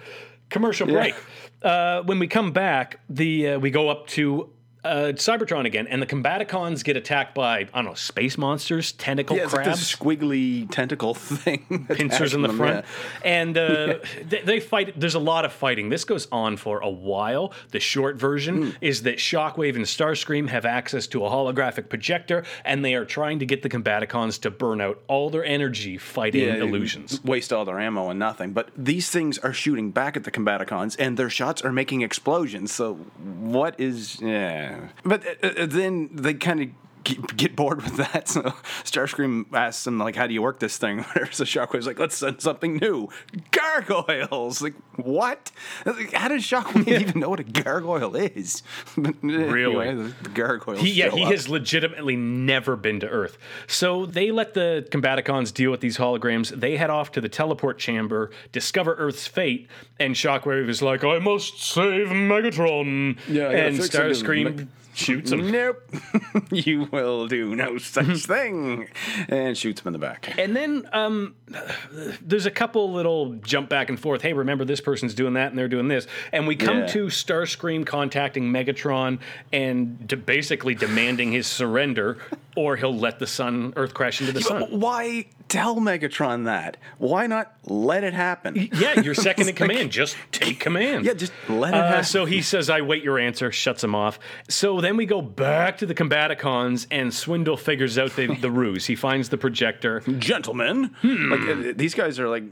Commercial 0.49 0.87
break. 0.87 1.15
Uh, 1.61 2.01
when 2.03 2.19
we 2.19 2.27
come 2.27 2.51
back, 2.51 2.99
the 3.09 3.49
uh, 3.49 3.59
we 3.59 3.71
go 3.71 3.89
up 3.89 4.07
to 4.07 4.49
uh, 4.83 5.11
Cybertron 5.15 5.65
again, 5.65 5.87
and 5.87 6.01
the 6.01 6.05
Combaticons 6.05 6.83
get 6.83 6.95
attacked 6.95 7.35
by 7.35 7.59
I 7.59 7.63
don't 7.63 7.85
know 7.85 7.93
space 7.93 8.37
monsters, 8.37 8.91
tentacle 8.93 9.35
Yeah, 9.35 9.45
crabs. 9.47 9.79
this 9.79 9.95
squiggly 9.95 10.69
tentacle 10.71 11.13
thing. 11.15 11.85
pincers 11.89 12.33
in 12.33 12.41
the 12.41 12.47
them, 12.47 12.57
front, 12.57 12.85
and 13.23 13.57
uh, 13.57 13.97
they, 14.27 14.41
they 14.41 14.59
fight. 14.59 14.97
There's 14.99 15.15
a 15.15 15.19
lot 15.19 15.43
of 15.45 15.51
fighting. 15.53 15.89
This 15.89 16.03
goes 16.05 16.27
on 16.31 16.57
for 16.57 16.79
a 16.79 16.89
while. 16.89 17.51
The 17.71 17.79
short 17.79 18.15
version 18.17 18.47
Hmm. 18.57 18.69
is 18.81 19.01
that 19.03 19.17
Shockwave 19.17 19.75
and 19.75 19.85
Starscream 19.85 20.47
have 20.49 20.65
access 20.65 21.05
to 21.07 21.25
a 21.25 21.29
holographic 21.29 21.89
projector, 21.89 22.43
and 22.63 22.85
they 22.85 22.93
are 22.95 23.05
trying 23.05 23.39
to 23.39 23.45
get 23.45 23.61
the 23.63 23.69
Combaticons 23.69 24.39
to 24.41 24.51
burn 24.51 24.79
out 24.79 25.01
all 25.07 25.29
their 25.29 25.43
energy 25.43 25.97
fighting 25.97 26.41
Yeah, 26.45 26.55
illusions. 26.55 27.21
Waste 27.23 27.51
all 27.51 27.65
their 27.65 27.79
ammo 27.79 28.09
and 28.09 28.19
nothing. 28.19 28.53
But 28.53 28.69
these 28.77 29.09
things 29.09 29.37
are 29.39 29.53
shooting 29.53 29.91
back 29.91 30.15
at 30.15 30.23
the 30.23 30.31
Combaticons, 30.31 30.95
and 30.99 31.17
their 31.17 31.29
shots 31.29 31.61
are 31.61 31.71
making 31.73 32.01
explosions. 32.01 32.71
So 32.71 32.93
what 32.95 33.77
is? 33.79 34.21
Yeah. 34.21 34.66
But 35.03 35.25
uh, 35.43 35.47
uh, 35.47 35.65
then 35.65 36.09
they 36.13 36.33
kind 36.33 36.61
of. 36.61 36.69
Get 37.37 37.55
bored 37.55 37.81
with 37.83 37.97
that, 37.97 38.27
so 38.27 38.41
Starscream 38.83 39.53
asks 39.53 39.85
him 39.87 39.97
like, 39.99 40.15
"How 40.15 40.27
do 40.27 40.33
you 40.33 40.41
work 40.41 40.59
this 40.59 40.77
thing?" 40.77 40.97
Whatever. 41.03 41.31
So 41.31 41.43
Shockwave's 41.43 41.87
like, 41.87 41.99
"Let's 41.99 42.17
send 42.17 42.41
something 42.41 42.77
new, 42.77 43.09
gargoyles." 43.51 44.61
Like, 44.61 44.73
what? 44.95 45.51
Like, 45.85 46.13
How 46.13 46.27
does 46.27 46.43
Shockwave 46.43 46.87
even 46.87 47.19
know 47.19 47.29
what 47.29 47.39
a 47.39 47.43
gargoyle 47.43 48.15
is? 48.15 48.63
Eh, 48.97 49.11
really? 49.23 49.87
anyway, 49.87 50.13
the 50.21 50.29
gargoyles. 50.29 50.79
He, 50.79 50.91
yeah, 50.91 51.09
he 51.09 51.23
up. 51.23 51.31
has 51.31 51.47
legitimately 51.49 52.15
never 52.15 52.75
been 52.75 52.99
to 53.01 53.07
Earth. 53.07 53.37
So 53.67 54.05
they 54.05 54.31
let 54.31 54.53
the 54.53 54.87
Combaticons 54.91 55.53
deal 55.53 55.71
with 55.71 55.81
these 55.81 55.97
holograms. 55.97 56.49
They 56.49 56.77
head 56.77 56.89
off 56.89 57.11
to 57.13 57.21
the 57.21 57.29
teleport 57.29 57.77
chamber, 57.79 58.31
discover 58.51 58.95
Earth's 58.95 59.27
fate, 59.27 59.69
and 59.99 60.15
Shockwave 60.15 60.67
is 60.69 60.81
like, 60.81 61.03
"I 61.03 61.19
must 61.19 61.61
save 61.61 62.07
Megatron." 62.07 63.17
Yeah, 63.27 63.49
and 63.49 63.75
fix 63.77 63.89
Starscream 63.89 64.57
Me- 64.57 64.67
shoots 64.97 65.31
him. 65.31 65.51
Nope. 65.51 65.89
you 66.51 66.87
will 66.91 67.27
do 67.27 67.55
no 67.55 67.77
such 67.77 68.25
thing. 68.25 68.89
And 69.29 69.57
shoots 69.57 69.81
him 69.81 69.87
in 69.87 69.93
the 69.93 69.99
back. 69.99 70.37
And 70.37 70.55
then 70.55 70.87
um, 70.91 71.35
there's 72.21 72.45
a 72.45 72.51
couple 72.51 72.91
little 72.91 73.33
jump 73.35 73.69
back 73.69 73.89
and 73.89 73.99
forth. 73.99 74.21
Hey, 74.21 74.33
remember 74.33 74.65
this 74.65 74.81
person's 74.81 75.13
doing 75.13 75.33
that 75.35 75.49
and 75.49 75.57
they're 75.57 75.67
doing 75.67 75.87
this. 75.87 76.07
And 76.31 76.47
we 76.47 76.55
come 76.55 76.79
Yeah. 76.79 76.87
to 76.87 77.05
Starscream 77.07 77.85
contacting 77.85 78.51
Megatron 78.51 79.19
and 79.53 80.25
basically 80.25 80.75
demanding 80.75 81.31
his 81.31 81.47
surrender, 81.47 82.17
or 82.55 82.75
he'll 82.75 82.95
let 82.97 83.19
the 83.19 83.27
sun, 83.27 83.73
Earth 83.75 83.93
crash 83.93 84.19
into 84.21 84.33
the 84.33 84.41
sun. 84.41 84.63
Why 84.79 85.27
tell 85.49 85.77
Megatron 85.77 86.45
that? 86.45 86.77
Why 86.97 87.27
not 87.27 87.53
let 87.65 88.03
it 88.03 88.13
happen? 88.13 88.69
Yeah, 88.73 88.99
you're 89.01 89.13
second 89.29 89.49
in 89.49 89.55
command. 89.55 89.91
Just 89.91 90.15
take 90.31 90.59
command. 90.59 91.05
Yeah, 91.05 91.13
just 91.13 91.31
let 91.49 91.73
it 91.73 91.77
Uh, 91.77 91.87
happen. 91.87 92.03
so 92.03 92.25
he 92.25 92.41
says, 92.41 92.69
I 92.69 92.81
wait 92.81 93.03
your 93.03 93.19
answer, 93.19 93.51
shuts 93.51 93.83
him 93.83 93.95
off. 93.95 94.19
So 94.49 94.81
then 94.81 94.97
we 94.97 95.05
go 95.05 95.21
back 95.21 95.77
to 95.79 95.85
the 95.85 95.95
Combaticons, 95.95 96.87
and 96.91 97.13
Swindle 97.13 97.57
figures 97.57 97.97
out 97.97 98.15
the, 98.15 98.27
the 98.35 98.51
ruse. 98.51 98.85
He 98.85 98.95
finds 98.95 99.29
the 99.29 99.37
projector. 99.37 100.01
Gentlemen, 100.01 100.95
like 101.03 101.41
uh, 101.41 101.73
these 101.75 101.93
guys 101.93 102.19
are 102.19 102.29
like. 102.29 102.43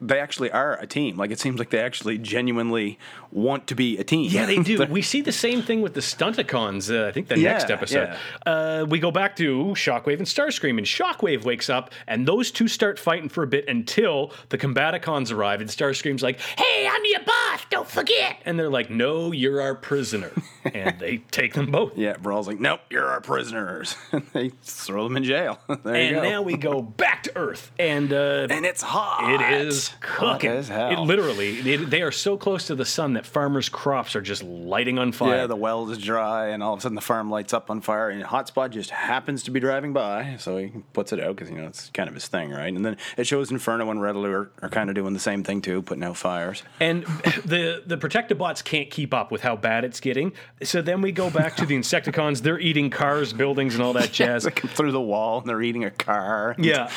They 0.00 0.20
actually 0.20 0.50
are 0.50 0.78
a 0.78 0.86
team. 0.86 1.16
Like 1.16 1.30
it 1.30 1.40
seems 1.40 1.58
like 1.58 1.70
they 1.70 1.80
actually 1.80 2.18
genuinely 2.18 2.98
want 3.32 3.66
to 3.66 3.74
be 3.74 3.98
a 3.98 4.04
team. 4.04 4.30
Yeah, 4.30 4.46
they 4.46 4.58
do. 4.62 4.84
we 4.90 5.02
see 5.02 5.20
the 5.20 5.32
same 5.32 5.60
thing 5.62 5.82
with 5.82 5.94
the 5.94 6.00
Stunticons. 6.00 6.90
Uh, 6.94 7.08
I 7.08 7.12
think 7.12 7.28
the 7.28 7.38
Yeah, 7.38 7.52
next 7.52 7.70
episode. 7.70 8.16
Uh, 8.46 8.86
we 8.88 8.98
go 8.98 9.10
back 9.10 9.36
to 9.36 9.64
Shockwave 9.74 10.18
and 10.18 10.26
Starscream, 10.26 10.78
and 10.78 10.86
Shockwave 10.86 11.44
wakes 11.44 11.68
up, 11.68 11.92
and 12.06 12.26
those 12.26 12.50
two 12.50 12.68
start 12.68 12.98
fighting 12.98 13.28
for 13.28 13.42
a 13.42 13.46
bit 13.46 13.68
until 13.68 14.32
the 14.50 14.58
Combaticons 14.58 15.32
arrive, 15.32 15.60
and 15.60 15.68
Starscream's 15.68 16.22
like, 16.22 16.40
"Hey, 16.40 16.88
I'm 16.90 17.02
your 17.04 17.20
boss. 17.20 17.64
Don't 17.70 17.88
forget." 17.88 18.36
And 18.44 18.58
they're 18.58 18.70
like, 18.70 18.90
"No, 18.90 19.32
you're 19.32 19.60
our 19.60 19.74
prisoner," 19.74 20.30
and 20.64 20.98
they 20.98 21.18
take 21.30 21.54
them 21.54 21.70
both. 21.70 21.96
Yeah, 21.98 22.16
Brawl's 22.16 22.46
like, 22.46 22.60
nope, 22.60 22.80
you're 22.90 23.06
our 23.08 23.20
prisoners. 23.20 23.96
And 24.12 24.26
they 24.32 24.48
throw 24.62 25.04
them 25.04 25.16
in 25.16 25.24
jail. 25.24 25.58
there 25.84 25.94
And 25.94 26.08
you 26.16 26.22
go. 26.22 26.22
now 26.22 26.42
we 26.42 26.56
go 26.56 26.80
back 26.82 27.22
to 27.24 27.36
Earth, 27.36 27.70
and 27.78 28.12
uh, 28.12 28.46
and 28.50 28.64
it's 28.64 28.82
hot. 28.82 29.32
It 29.34 29.66
is 29.66 29.87
Hot 30.02 30.40
cooking. 30.40 30.50
as 30.50 30.68
hell. 30.68 30.90
It 30.90 30.98
literally, 31.00 31.58
it, 31.58 31.90
they 31.90 32.02
are 32.02 32.10
so 32.12 32.36
close 32.36 32.66
to 32.66 32.74
the 32.74 32.84
sun 32.84 33.14
that 33.14 33.26
farmers' 33.26 33.68
crops 33.68 34.14
are 34.16 34.20
just 34.20 34.42
lighting 34.42 34.98
on 34.98 35.12
fire. 35.12 35.36
Yeah, 35.36 35.46
the 35.46 35.56
well 35.56 35.88
is 35.90 35.98
dry, 35.98 36.48
and 36.48 36.62
all 36.62 36.74
of 36.74 36.78
a 36.78 36.82
sudden 36.82 36.94
the 36.94 37.00
farm 37.00 37.30
lights 37.30 37.52
up 37.52 37.70
on 37.70 37.80
fire, 37.80 38.10
and 38.10 38.22
Hotspot 38.24 38.70
just 38.70 38.90
happens 38.90 39.42
to 39.44 39.50
be 39.50 39.60
driving 39.60 39.92
by, 39.92 40.36
so 40.38 40.56
he 40.56 40.72
puts 40.92 41.12
it 41.12 41.20
out 41.20 41.36
because 41.36 41.50
you 41.50 41.56
know 41.56 41.66
it's 41.66 41.90
kind 41.90 42.08
of 42.08 42.14
his 42.14 42.26
thing, 42.28 42.50
right? 42.50 42.72
And 42.72 42.84
then 42.84 42.96
it 43.16 43.26
shows 43.26 43.50
Inferno 43.50 43.90
and 43.90 44.00
Red 44.00 44.16
Alert 44.16 44.52
are 44.62 44.68
kind 44.68 44.88
of 44.88 44.94
doing 44.94 45.12
the 45.14 45.20
same 45.20 45.42
thing 45.44 45.60
too, 45.62 45.82
putting 45.82 46.04
out 46.04 46.16
fires. 46.16 46.62
And 46.80 47.02
the 47.44 47.82
the 47.86 47.96
Protectobots 47.96 48.62
can't 48.64 48.90
keep 48.90 49.12
up 49.14 49.30
with 49.30 49.42
how 49.42 49.56
bad 49.56 49.84
it's 49.84 50.00
getting. 50.00 50.32
So 50.62 50.82
then 50.82 51.00
we 51.00 51.12
go 51.12 51.30
back 51.30 51.56
to 51.56 51.66
the 51.66 51.76
Insecticons. 51.76 52.42
They're 52.42 52.58
eating 52.60 52.90
cars, 52.90 53.32
buildings, 53.32 53.74
and 53.74 53.82
all 53.82 53.92
that 53.94 54.12
jazz. 54.18 54.44
They 54.44 54.50
come 54.50 54.70
through 54.70 54.92
the 54.92 55.00
wall, 55.00 55.40
and 55.40 55.48
they're 55.48 55.62
eating 55.62 55.84
a 55.84 55.90
car. 55.90 56.54
Yeah. 56.58 56.90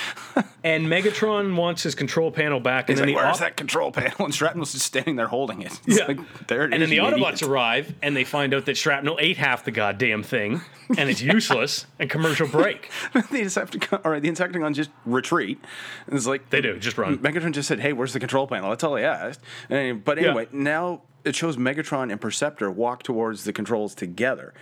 And 0.64 0.88
Megatron 0.88 1.56
wants 1.56 1.84
his 1.84 1.96
control 1.96 2.32
panel 2.32 2.60
back, 2.60 2.81
and 2.88 2.90
He's 2.90 3.00
then 3.00 3.08
like, 3.08 3.16
the 3.18 3.24
"Where's 3.26 3.36
op- 3.38 3.40
that 3.42 3.58
control 3.58 3.92
panel?" 3.92 4.14
And 4.26 4.34
Shrapnel's 4.36 4.72
just 4.74 4.86
standing 4.86 5.16
there 5.16 5.28
holding 5.28 5.62
it. 5.62 5.80
It's 5.86 6.00
Yeah. 6.00 6.06
like, 6.08 6.48
there 6.48 6.62
it 6.66 6.74
and 6.74 6.82
is, 6.84 6.90
then 6.90 6.98
the 6.98 7.04
Autobots 7.04 7.34
idiot. 7.36 7.50
arrive, 7.52 7.96
and 8.02 8.16
they 8.16 8.24
find 8.24 8.54
out 8.54 8.66
that 8.66 8.78
Shrapnel 8.78 9.18
ate 9.20 9.38
half 9.38 9.64
the 9.66 9.72
goddamn 9.72 10.24
thing, 10.24 10.62
and 10.98 11.10
it's 11.10 11.22
useless. 11.22 11.86
and 12.00 12.10
commercial 12.10 12.48
break. 12.48 12.90
the 13.14 13.20
Insecticon, 13.22 14.02
all 14.06 14.12
right, 14.12 14.22
the 14.22 14.30
Insecticons 14.30 14.76
just 14.76 14.90
retreat. 15.06 15.60
And 16.08 16.16
it's 16.16 16.28
like 16.28 16.50
They 16.50 16.62
do, 16.62 16.78
just 16.80 16.98
run. 16.98 17.18
Megatron 17.20 17.52
just 17.54 17.68
said, 17.68 17.80
"Hey, 17.80 17.94
where's 17.94 18.14
the 18.14 18.20
control 18.20 18.48
panel?" 18.48 18.70
That's 18.70 18.84
all 18.84 18.96
he 18.96 19.04
asked. 19.04 19.42
And, 19.70 20.04
but 20.04 20.18
Yeah. 20.20 20.28
anyway, 20.30 20.48
now 20.52 21.02
it 21.24 21.36
shows 21.36 21.56
Megatron 21.56 22.12
and 22.12 22.20
Perceptor 22.20 22.72
walk 22.72 23.04
towards 23.04 23.44
the 23.44 23.54
controls 23.54 23.94
together, 23.94 24.54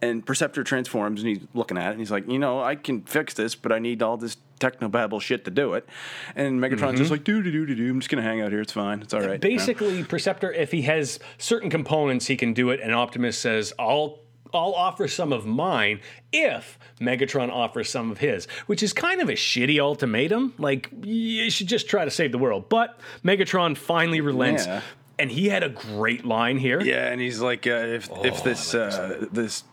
and 0.00 0.24
Perceptor 0.24 0.64
transforms 0.64 1.20
and 1.22 1.28
he's 1.28 1.46
looking 1.52 1.76
at 1.76 1.88
it 1.88 1.90
and 1.90 1.98
he's 2.00 2.10
like, 2.10 2.26
"You 2.30 2.38
know, 2.38 2.62
I 2.62 2.74
can 2.74 3.02
fix 3.02 3.34
this, 3.34 3.54
but 3.54 3.70
I 3.70 3.78
need 3.78 4.02
all 4.02 4.16
this 4.16 4.36
technobabble 4.58 5.20
shit 5.20 5.44
to 5.44 5.50
do 5.50 5.74
it." 5.74 5.88
And 6.34 6.60
Megatron's 6.60 6.80
Mm-hmm. 6.82 6.96
just 6.96 7.10
like, 7.10 7.24
"Do 7.24 7.42
do 7.42 7.50
do 7.52 7.66
do 7.66 7.74
do. 7.74 7.90
I'm 7.90 8.00
just 8.00 8.10
gonna 8.10 8.22
hang 8.22 8.40
out 8.40 8.52
here. 8.52 8.60
It's 8.60 8.72
fine. 8.72 9.00
It's 9.02 9.12
all 9.14 9.20
right." 9.20 9.26
you 9.28 9.34
know? 9.34 9.38
Basically, 9.56 10.04
Perceptor, 10.04 10.52
if 10.52 10.72
he 10.72 10.82
has 10.82 11.18
certain 11.38 11.70
components, 11.70 12.26
he 12.26 12.36
can 12.36 12.52
do 12.52 12.70
it. 12.70 12.80
And 12.80 12.94
Optimus 12.94 13.38
says, 13.38 13.72
"I'll." 13.78 14.20
I'll 14.54 14.74
offer 14.74 15.08
some 15.08 15.32
of 15.32 15.44
mine 15.44 16.00
if 16.32 16.78
Megatron 17.00 17.50
offers 17.50 17.90
some 17.90 18.12
of 18.12 18.18
his, 18.18 18.46
which 18.66 18.80
is 18.82 18.92
kind 18.92 19.20
of 19.20 19.28
a 19.28 19.32
shitty 19.32 19.80
ultimatum. 19.80 20.54
Like, 20.56 20.88
you 21.02 21.50
should 21.50 21.66
just 21.66 21.88
try 21.90 22.04
to 22.04 22.10
save 22.12 22.30
the 22.30 22.38
world. 22.38 22.68
But 22.68 22.98
Megatron 23.24 23.76
finally 23.76 24.20
relents, 24.20 24.64
Yeah. 24.64 24.82
and 25.18 25.32
he 25.32 25.48
had 25.48 25.64
a 25.64 25.68
great 25.68 26.24
line 26.24 26.58
here. 26.58 26.80
Yeah, 26.80 27.08
and 27.10 27.20
he's 27.20 27.40
like, 27.40 27.66
uh, 27.66 27.70
if 27.70 28.08
if 28.24 28.44
this 28.44 28.72
uh, 28.72 29.26
this. 29.32 29.64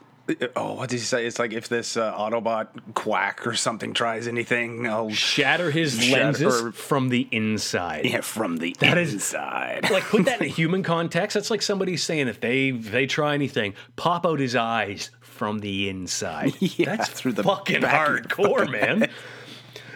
Oh, 0.55 0.75
what 0.75 0.89
did 0.89 0.99
he 0.99 1.05
say? 1.05 1.25
It's 1.25 1.37
like 1.37 1.51
if 1.51 1.67
this 1.67 1.97
uh, 1.97 2.13
Autobot 2.13 2.67
quack 2.93 3.45
or 3.45 3.55
something 3.55 3.93
tries 3.93 4.25
anything, 4.25 4.87
I'll 4.87 5.09
Shatter 5.09 5.69
his 5.69 5.99
Shatter- 6.01 6.23
lenses 6.23 6.61
or- 6.61 6.71
from 6.71 7.09
the 7.09 7.27
inside. 7.31 8.05
yeah 8.05 8.21
from 8.21 8.57
the 8.57 8.73
That 8.79 8.97
is- 8.97 9.13
inside. 9.13 9.89
like 9.91 10.03
put 10.03 10.23
that 10.25 10.39
in 10.39 10.45
a 10.45 10.49
human 10.61 10.81
context. 10.81 11.33
That's 11.33 11.51
like 11.51 11.61
somebody 11.61 11.97
saying 11.97 12.29
if 12.29 12.39
they 12.39 12.69
if 12.69 12.89
they 12.91 13.05
try 13.05 13.33
anything, 13.33 13.73
pop 13.97 14.25
out 14.25 14.39
his 14.39 14.55
eyes 14.55 15.11
from 15.19 15.59
the 15.59 15.89
inside. 15.89 16.53
Yeah, 16.61 16.95
That's 16.95 17.09
through 17.09 17.33
the 17.33 17.43
fucking 17.43 17.81
back 17.81 18.07
of 18.07 18.15
your 18.15 18.21
hardcore, 18.23 18.71
man. 18.71 19.09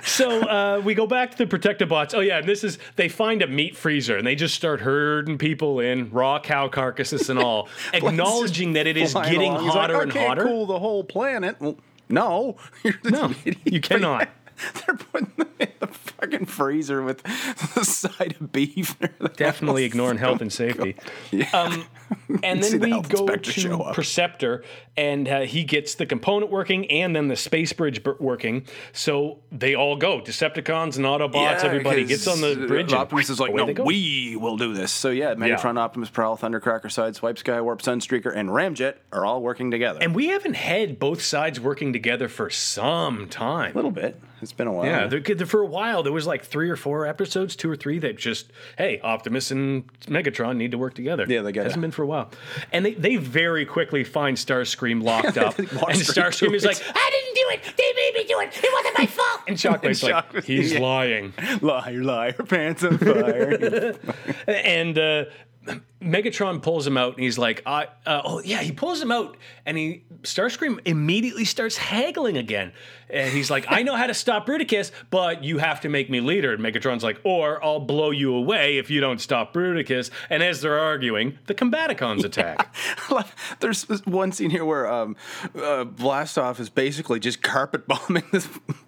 So 0.04 0.42
uh, 0.42 0.82
we 0.84 0.94
go 0.94 1.08
back 1.08 1.32
to 1.36 1.46
the 1.46 1.46
Protectobots. 1.46 2.14
Oh 2.14 2.20
yeah, 2.20 2.38
and 2.40 2.48
this 2.48 2.64
is 2.64 2.78
they 2.96 3.10
find 3.10 3.42
a 3.42 3.48
meat 3.48 3.76
freezer 3.76 4.18
and 4.18 4.26
they 4.26 4.36
just 4.36 4.56
start 4.56 4.82
herding 4.82 5.38
people 5.38 5.80
in, 5.80 6.10
raw 6.12 6.40
cow 6.40 6.68
carcasses 6.68 7.30
and 7.30 7.40
all, 7.40 7.68
acknowledging 7.94 8.74
that 8.74 8.88
it 8.88 8.98
is 8.98 9.14
getting 9.14 9.52
along. 9.52 9.66
Like, 9.66 9.74
hotter 9.74 9.98
I 9.98 10.02
and 10.04 10.12
can't 10.12 10.28
hotter. 10.28 10.44
cool 10.44 10.66
the 10.66 10.80
whole 10.80 11.04
planet. 11.04 11.58
Well, 11.60 11.78
no, 12.10 12.58
No, 13.04 13.34
you 13.66 13.82
cannot. 13.82 14.30
They're 14.86 14.96
putting 14.96 15.32
them 15.38 15.50
in 15.60 15.68
the 15.80 15.88
fucking 15.88 16.46
freezer 16.46 17.02
with 17.04 17.24
the 17.76 17.84
side 17.86 18.36
of 18.40 18.52
beef. 18.52 18.96
Definitely 19.36 19.84
ignoring 19.86 20.18
health 20.18 20.42
and 20.42 20.52
safety. 20.52 20.96
Um, 21.54 21.86
and 22.44 22.64
then 22.64 22.72
the 22.72 22.80
we 22.80 22.90
health 22.92 23.10
go 23.10 23.28
to. 23.28 23.92
Perceptor, 23.94 24.64
and 24.96 25.28
uh, 25.28 25.42
he 25.42 25.64
gets 25.64 25.96
the 25.96 26.06
component 26.06 26.52
working 26.52 26.90
and 26.92 27.16
then 27.16 27.28
the 27.28 27.36
space 27.36 27.74
bridge 27.74 28.04
b- 28.04 28.12
working. 28.20 28.66
So 28.94 29.40
they 29.52 29.76
all 29.76 29.96
go. 29.98 30.22
Decepticons 30.22 30.96
and 30.98 31.06
Autobots, 31.06 31.64
everybody 31.64 32.06
gets 32.06 32.28
on 32.28 32.42
the 32.42 32.66
bridge. 32.68 32.92
and 32.92 33.02
Optimus 33.02 33.30
is 33.30 33.40
like, 33.40 33.54
no, 33.54 33.66
we 33.84 34.36
will 34.36 34.58
do 34.58 34.74
this. 34.74 34.92
So 34.92 35.10
yeah, 35.10 35.36
Megatron, 35.36 35.78
Optimus, 35.78 36.10
Prowl, 36.10 36.38
Thundercracker, 36.38 36.86
Sideswipe, 36.86 37.44
Skywarp, 37.44 37.82
Sunstreaker, 37.82 38.34
and 38.36 38.50
Ramjet 38.50 38.96
are 39.12 39.26
all 39.26 39.42
working 39.42 39.70
together. 39.72 40.00
And 40.02 40.16
we 40.16 40.28
haven't 40.28 40.56
had 40.56 41.00
both 41.00 41.22
sides 41.22 41.60
working 41.60 41.92
together 41.94 42.28
for 42.30 42.50
some 42.50 43.28
time. 43.28 43.72
a 43.74 43.76
little 43.76 43.92
bit. 43.92 44.20
It's 44.42 44.54
been 44.54 44.68
a 44.68 44.72
while. 44.74 44.86
Yeah, 44.86 45.08
they're, 45.08 45.20
they're- 45.20 45.46
for 45.48 45.62
a 45.62 45.66
while 45.68 46.04
there 46.04 46.12
was 46.14 46.26
like 46.26 46.44
three 46.44 46.70
or 46.70 46.76
four 46.76 47.06
episodes, 47.06 47.56
two 47.56 47.70
or 47.70 47.76
three 47.76 48.00
that 48.00 48.18
just 48.18 48.52
hey, 48.78 49.00
Optimus 49.02 49.52
and 49.52 49.88
Megatron 50.06 50.58
need 50.58 50.72
to 50.72 50.78
work 50.78 50.94
together. 50.94 51.26
Yeah, 51.28 51.42
they 51.42 51.52
gotta- 51.52 51.66
hasn't 51.66 51.82
been 51.82 51.92
for 51.92 52.04
a 52.04 52.08
while, 52.08 52.32
and 52.72 52.86
they, 52.86 52.94
they 52.94 53.16
very 53.18 53.66
quickly 53.66 54.04
find 54.04 54.38
Starscream 54.38 55.04
locked 55.04 55.38
up, 55.38 55.58
and 55.60 55.68
Starscream 55.70 56.54
is 56.54 56.64
it. 56.64 56.68
like, 56.68 56.82
I 56.96 57.12
didn't 57.12 57.36
do 57.36 57.70
it. 57.70 57.78
They 57.78 57.94
made 57.96 58.12
me 58.16 58.24
do 58.28 58.40
it. 58.40 58.64
It 58.64 58.74
wasn't 58.74 58.98
my 59.00 59.06
fault. 59.06 59.42
and 59.48 59.58
Shockwave's 59.58 60.04
like, 60.04 60.12
Shock- 60.34 60.44
he's 60.46 60.74
yeah. 60.74 60.80
lying, 60.80 61.34
liar, 61.62 62.04
liar, 62.04 62.34
pants 62.34 62.84
on 62.84 62.98
fire. 62.98 63.94
and. 64.48 64.98
uh 64.98 65.26
Megatron 66.02 66.62
pulls 66.62 66.86
him 66.86 66.98
out 66.98 67.16
and 67.16 67.24
he's 67.24 67.38
like, 67.38 67.64
I, 67.66 67.88
uh, 68.06 68.22
oh 68.24 68.42
yeah, 68.44 68.60
he 68.62 68.72
pulls 68.72 69.02
him 69.02 69.12
out 69.12 69.36
and 69.66 69.78
he 69.78 70.04
Starscream 70.22 70.80
immediately 70.86 71.46
starts 71.46 71.78
haggling 71.78 72.38
again. 72.38 72.72
And 73.10 73.32
he's 73.32 73.50
like, 73.50 73.66
I 73.70 73.84
know 73.84 73.96
how 73.96 74.06
to 74.08 74.14
stop 74.14 74.46
Bruticus, 74.46 74.92
but 75.10 75.44
you 75.44 75.60
have 75.60 75.82
to 75.82 75.90
make 75.90 76.10
me 76.10 76.20
leader. 76.20 76.54
And 76.54 76.62
Megatron's 76.62 77.04
like, 77.04 77.20
or 77.24 77.64
I'll 77.64 77.80
blow 77.80 78.12
you 78.12 78.36
away 78.36 78.78
if 78.78 78.90
you 78.90 79.00
don't 79.00 79.20
stop 79.22 79.54
Bruticus. 79.54 80.12
And 80.30 80.44
as 80.44 80.62
they're 80.62 80.78
arguing, 80.80 81.40
the 81.46 81.56
Combaticons 81.56 82.26
attack. 82.26 82.76
There's 83.62 83.84
one 84.06 84.34
scene 84.34 84.50
here 84.50 84.66
where 84.66 84.92
um, 84.92 85.16
uh, 85.56 85.86
Blastoff 85.86 86.60
is 86.60 86.70
basically 86.70 87.20
just 87.22 87.42
carpet 87.42 87.88
bombing 87.88 88.24
this 88.32 88.48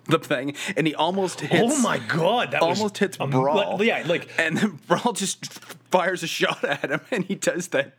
the 0.09 0.19
thing, 0.19 0.55
and 0.75 0.85
he 0.87 0.95
almost 0.95 1.39
hits. 1.41 1.71
oh 1.73 1.81
my 1.81 1.99
god, 1.99 2.51
that 2.51 2.61
almost 2.61 2.97
hits 2.97 3.17
um, 3.19 3.29
Brawl. 3.29 3.77
like- 3.77 3.87
yeah, 3.87 4.03
like 4.07 4.27
and 4.37 4.57
then 4.57 4.79
Brawl 4.87 5.13
just 5.13 5.45
fires 5.91 6.23
a 6.23 6.27
shot 6.27 6.63
at 6.63 6.89
him, 6.89 6.98
and 7.11 7.25
he 7.25 7.35
does 7.35 7.69
that 7.69 7.93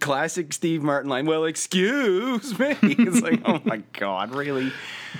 classic 0.00 0.52
Steve 0.52 0.82
Martin 0.82 1.10
line. 1.10 1.26
Well, 1.26 1.44
excuse 1.44 2.58
me. 2.58 2.76
It's 2.82 3.20
like, 3.20 3.40
oh 3.44 3.60
my 3.64 3.78
god, 3.98 4.34
really? 4.34 4.72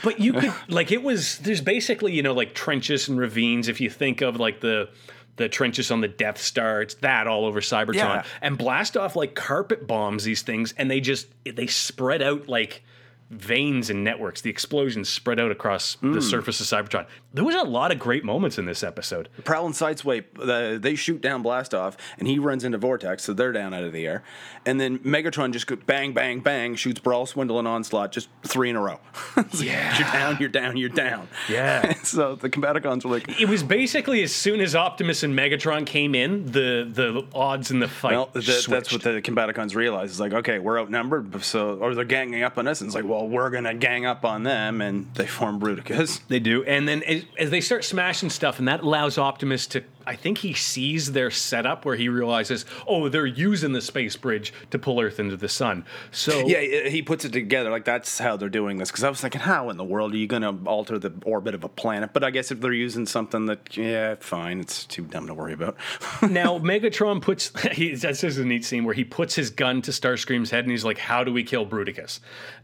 But 0.03 0.21
you 0.21 0.33
could 0.35 0.53
like 0.69 0.91
it 0.93 1.03
was 1.03 1.39
there's 1.39 1.61
basically, 1.61 2.13
you 2.13 2.23
know, 2.23 2.35
like 2.35 2.55
trenches 2.55 3.09
and 3.09 3.19
ravines 3.19 3.69
if 3.69 3.81
you 3.81 3.91
think 3.91 4.21
of 4.21 4.37
like 4.41 4.61
the 4.61 4.89
the 5.37 5.49
trenches 5.49 5.91
on 5.91 6.01
the 6.01 6.09
Death 6.09 6.41
Star, 6.41 6.83
it's 6.83 6.95
that 6.97 7.27
all 7.27 7.45
over 7.45 7.61
Cybertron. 7.61 7.95
Yeah. 7.95 8.25
And 8.41 8.59
Blastoff 8.59 9.17
like 9.17 9.35
carpet 9.35 9.87
bombs 9.87 10.23
these 10.25 10.43
things 10.43 10.75
and 10.79 10.91
they 10.91 11.01
just 11.01 11.27
they 11.45 11.67
spread 11.67 12.23
out 12.23 12.49
like 12.49 12.83
veins 13.31 13.91
and 13.91 14.05
networks. 14.05 14.43
The 14.43 14.51
explosions 14.51 15.09
spread 15.09 15.41
out 15.41 15.51
across 15.51 15.95
Hmm. 15.95 16.13
the 16.13 16.23
surface 16.23 16.61
of 16.61 16.67
Cybertron. 16.67 17.07
There 17.35 17.45
was 17.45 17.57
a 17.57 17.65
lot 17.65 17.91
of 17.91 17.99
great 17.99 18.25
moments 18.25 18.59
in 18.59 18.65
this 18.65 18.85
episode. 18.85 19.29
Prowl 19.45 19.67
and 19.67 19.75
Sideswipe, 19.75 20.25
uh, 20.41 20.79
they 20.79 20.95
shoot 20.95 21.21
down 21.21 21.43
Blastoff, 21.43 21.97
and 22.17 22.29
he 22.29 22.39
runs 22.39 22.63
into 22.63 22.79
Vortex, 22.79 23.25
so 23.25 23.33
they're 23.33 23.51
down 23.51 23.75
out 23.75 23.83
of 23.83 23.93
the 23.93 24.07
air. 24.07 24.23
And 24.65 24.81
then 24.81 25.01
Megatron 25.01 25.53
just 25.53 25.67
go 25.67 25.75
bang, 25.75 26.13
bang, 26.13 26.39
bang, 26.39 26.77
shoots 26.77 27.01
Brawl, 27.01 27.27
Swindle, 27.27 27.59
and 27.59 27.67
Onslaught, 27.67 28.13
just 28.13 28.29
three 28.45 28.71
in 28.71 28.77
a 28.77 28.81
row. 28.81 29.01
Yeah. 29.55 29.99
You're 29.99 30.09
down, 30.13 30.37
you're 30.41 30.49
down, 30.49 30.77
you're 30.77 30.89
down. 30.89 31.29
Yeah. 31.49 31.95
so 32.03 32.35
the 32.35 32.51
Combaticons 32.51 33.05
were 33.05 33.11
like, 33.11 33.41
It 33.41 33.49
was 33.49 33.63
basically 33.63 34.23
as 34.23 34.33
soon 34.35 34.61
as 34.61 34.75
Optimus 34.75 35.23
and 35.23 35.37
Megatron 35.37 35.87
came 35.87 36.15
in, 36.15 36.47
the 36.47 36.89
the 36.91 37.25
odds 37.35 37.71
in 37.71 37.79
the 37.79 37.89
fight. 37.89 38.13
well, 38.13 38.31
that, 38.33 38.67
that's 38.69 38.93
what 38.93 39.03
the 39.03 39.23
Combaticons 39.23 39.75
realize. 39.75 40.11
It's 40.11 40.21
like, 40.21 40.33
okay, 40.33 40.59
we're 40.59 40.81
outnumbered, 40.81 41.43
so 41.45 41.77
or 41.79 41.95
they're 41.95 42.05
ganging 42.05 42.43
up 42.43 42.59
on 42.59 42.67
us. 42.67 42.81
And 42.81 42.89
it's 42.89 42.95
like, 42.95 43.05
well, 43.05 43.29
we're 43.29 43.51
gonna 43.51 43.75
gang 43.75 44.07
up 44.07 44.25
on 44.25 44.43
them, 44.43 44.81
and 44.81 45.13
they 45.15 45.27
form 45.27 45.61
Bruticus. 45.61 46.21
They 46.29 46.41
do, 46.41 46.65
and 46.65 46.87
then 46.89 47.03
as, 47.05 47.24
as 47.39 47.51
they 47.51 47.61
start 47.61 47.85
smashing 47.85 48.31
stuff, 48.31 48.59
and 48.59 48.69
that 48.69 48.83
allows 48.83 49.19
Optimus 49.19 49.67
to. 49.69 49.83
I 50.07 50.17
think 50.17 50.39
he 50.39 50.53
sees 50.53 51.13
their 51.13 51.31
setup 51.31 51.85
where 51.85 51.97
he 51.97 52.09
realizes, 52.09 52.65
oh, 52.87 53.09
they're 53.09 53.27
using 53.27 53.73
the 53.73 53.81
space 53.81 54.17
bridge 54.17 54.53
to 54.71 54.79
pull 54.79 55.01
Earth 55.01 55.19
into 55.21 55.37
the 55.37 55.49
sun. 55.49 55.85
So 56.11 56.47
Yeah, 56.47 56.89
he 56.89 57.03
puts 57.03 57.25
it 57.25 57.33
together 57.33 57.71
like 57.71 57.85
that's 57.85 58.19
how 58.19 58.37
they're 58.37 58.49
doing 58.49 58.79
this. 58.79 58.91
Because 58.91 59.05
I 59.05 59.09
was 59.09 59.21
thinking, 59.21 59.41
how 59.41 59.71
in 59.71 59.77
the 59.77 59.85
world 59.85 60.15
are 60.15 60.17
you 60.17 60.27
going 60.27 60.43
to 60.43 60.57
alter 60.69 60.99
the 60.99 61.13
orbit 61.25 61.55
of 61.55 61.65
a 61.65 61.69
planet? 61.69 62.11
But 62.13 62.25
I 62.25 62.31
guess 62.31 62.51
if 62.51 62.61
they're 62.61 62.73
using 62.73 63.07
something 63.07 63.47
that, 63.47 63.77
yeah, 63.77 64.17
fine, 64.21 64.61
it's 64.61 64.85
too 64.85 65.05
dumb 65.05 65.27
to 65.27 65.35
worry 65.35 65.53
about. 65.53 65.77
now 66.23 66.59
Megatron 66.59 67.21
puts. 67.21 67.53
He, 67.75 67.95
that's 67.95 68.21
just 68.21 68.39
a 68.39 68.45
neat 68.45 68.65
scene 68.65 68.85
where 68.85 68.95
he 68.95 69.03
puts 69.03 69.35
his 69.35 69.51
gun 69.51 69.83
to 69.83 69.91
Starscream's 69.91 70.51
head, 70.51 70.65
and 70.65 70.71
he's 70.71 70.85
like, 70.85 70.99
"How 70.99 71.25
do 71.25 71.33
we 71.33 71.43
kill 71.43 71.67
Bruticus?" 71.67 72.21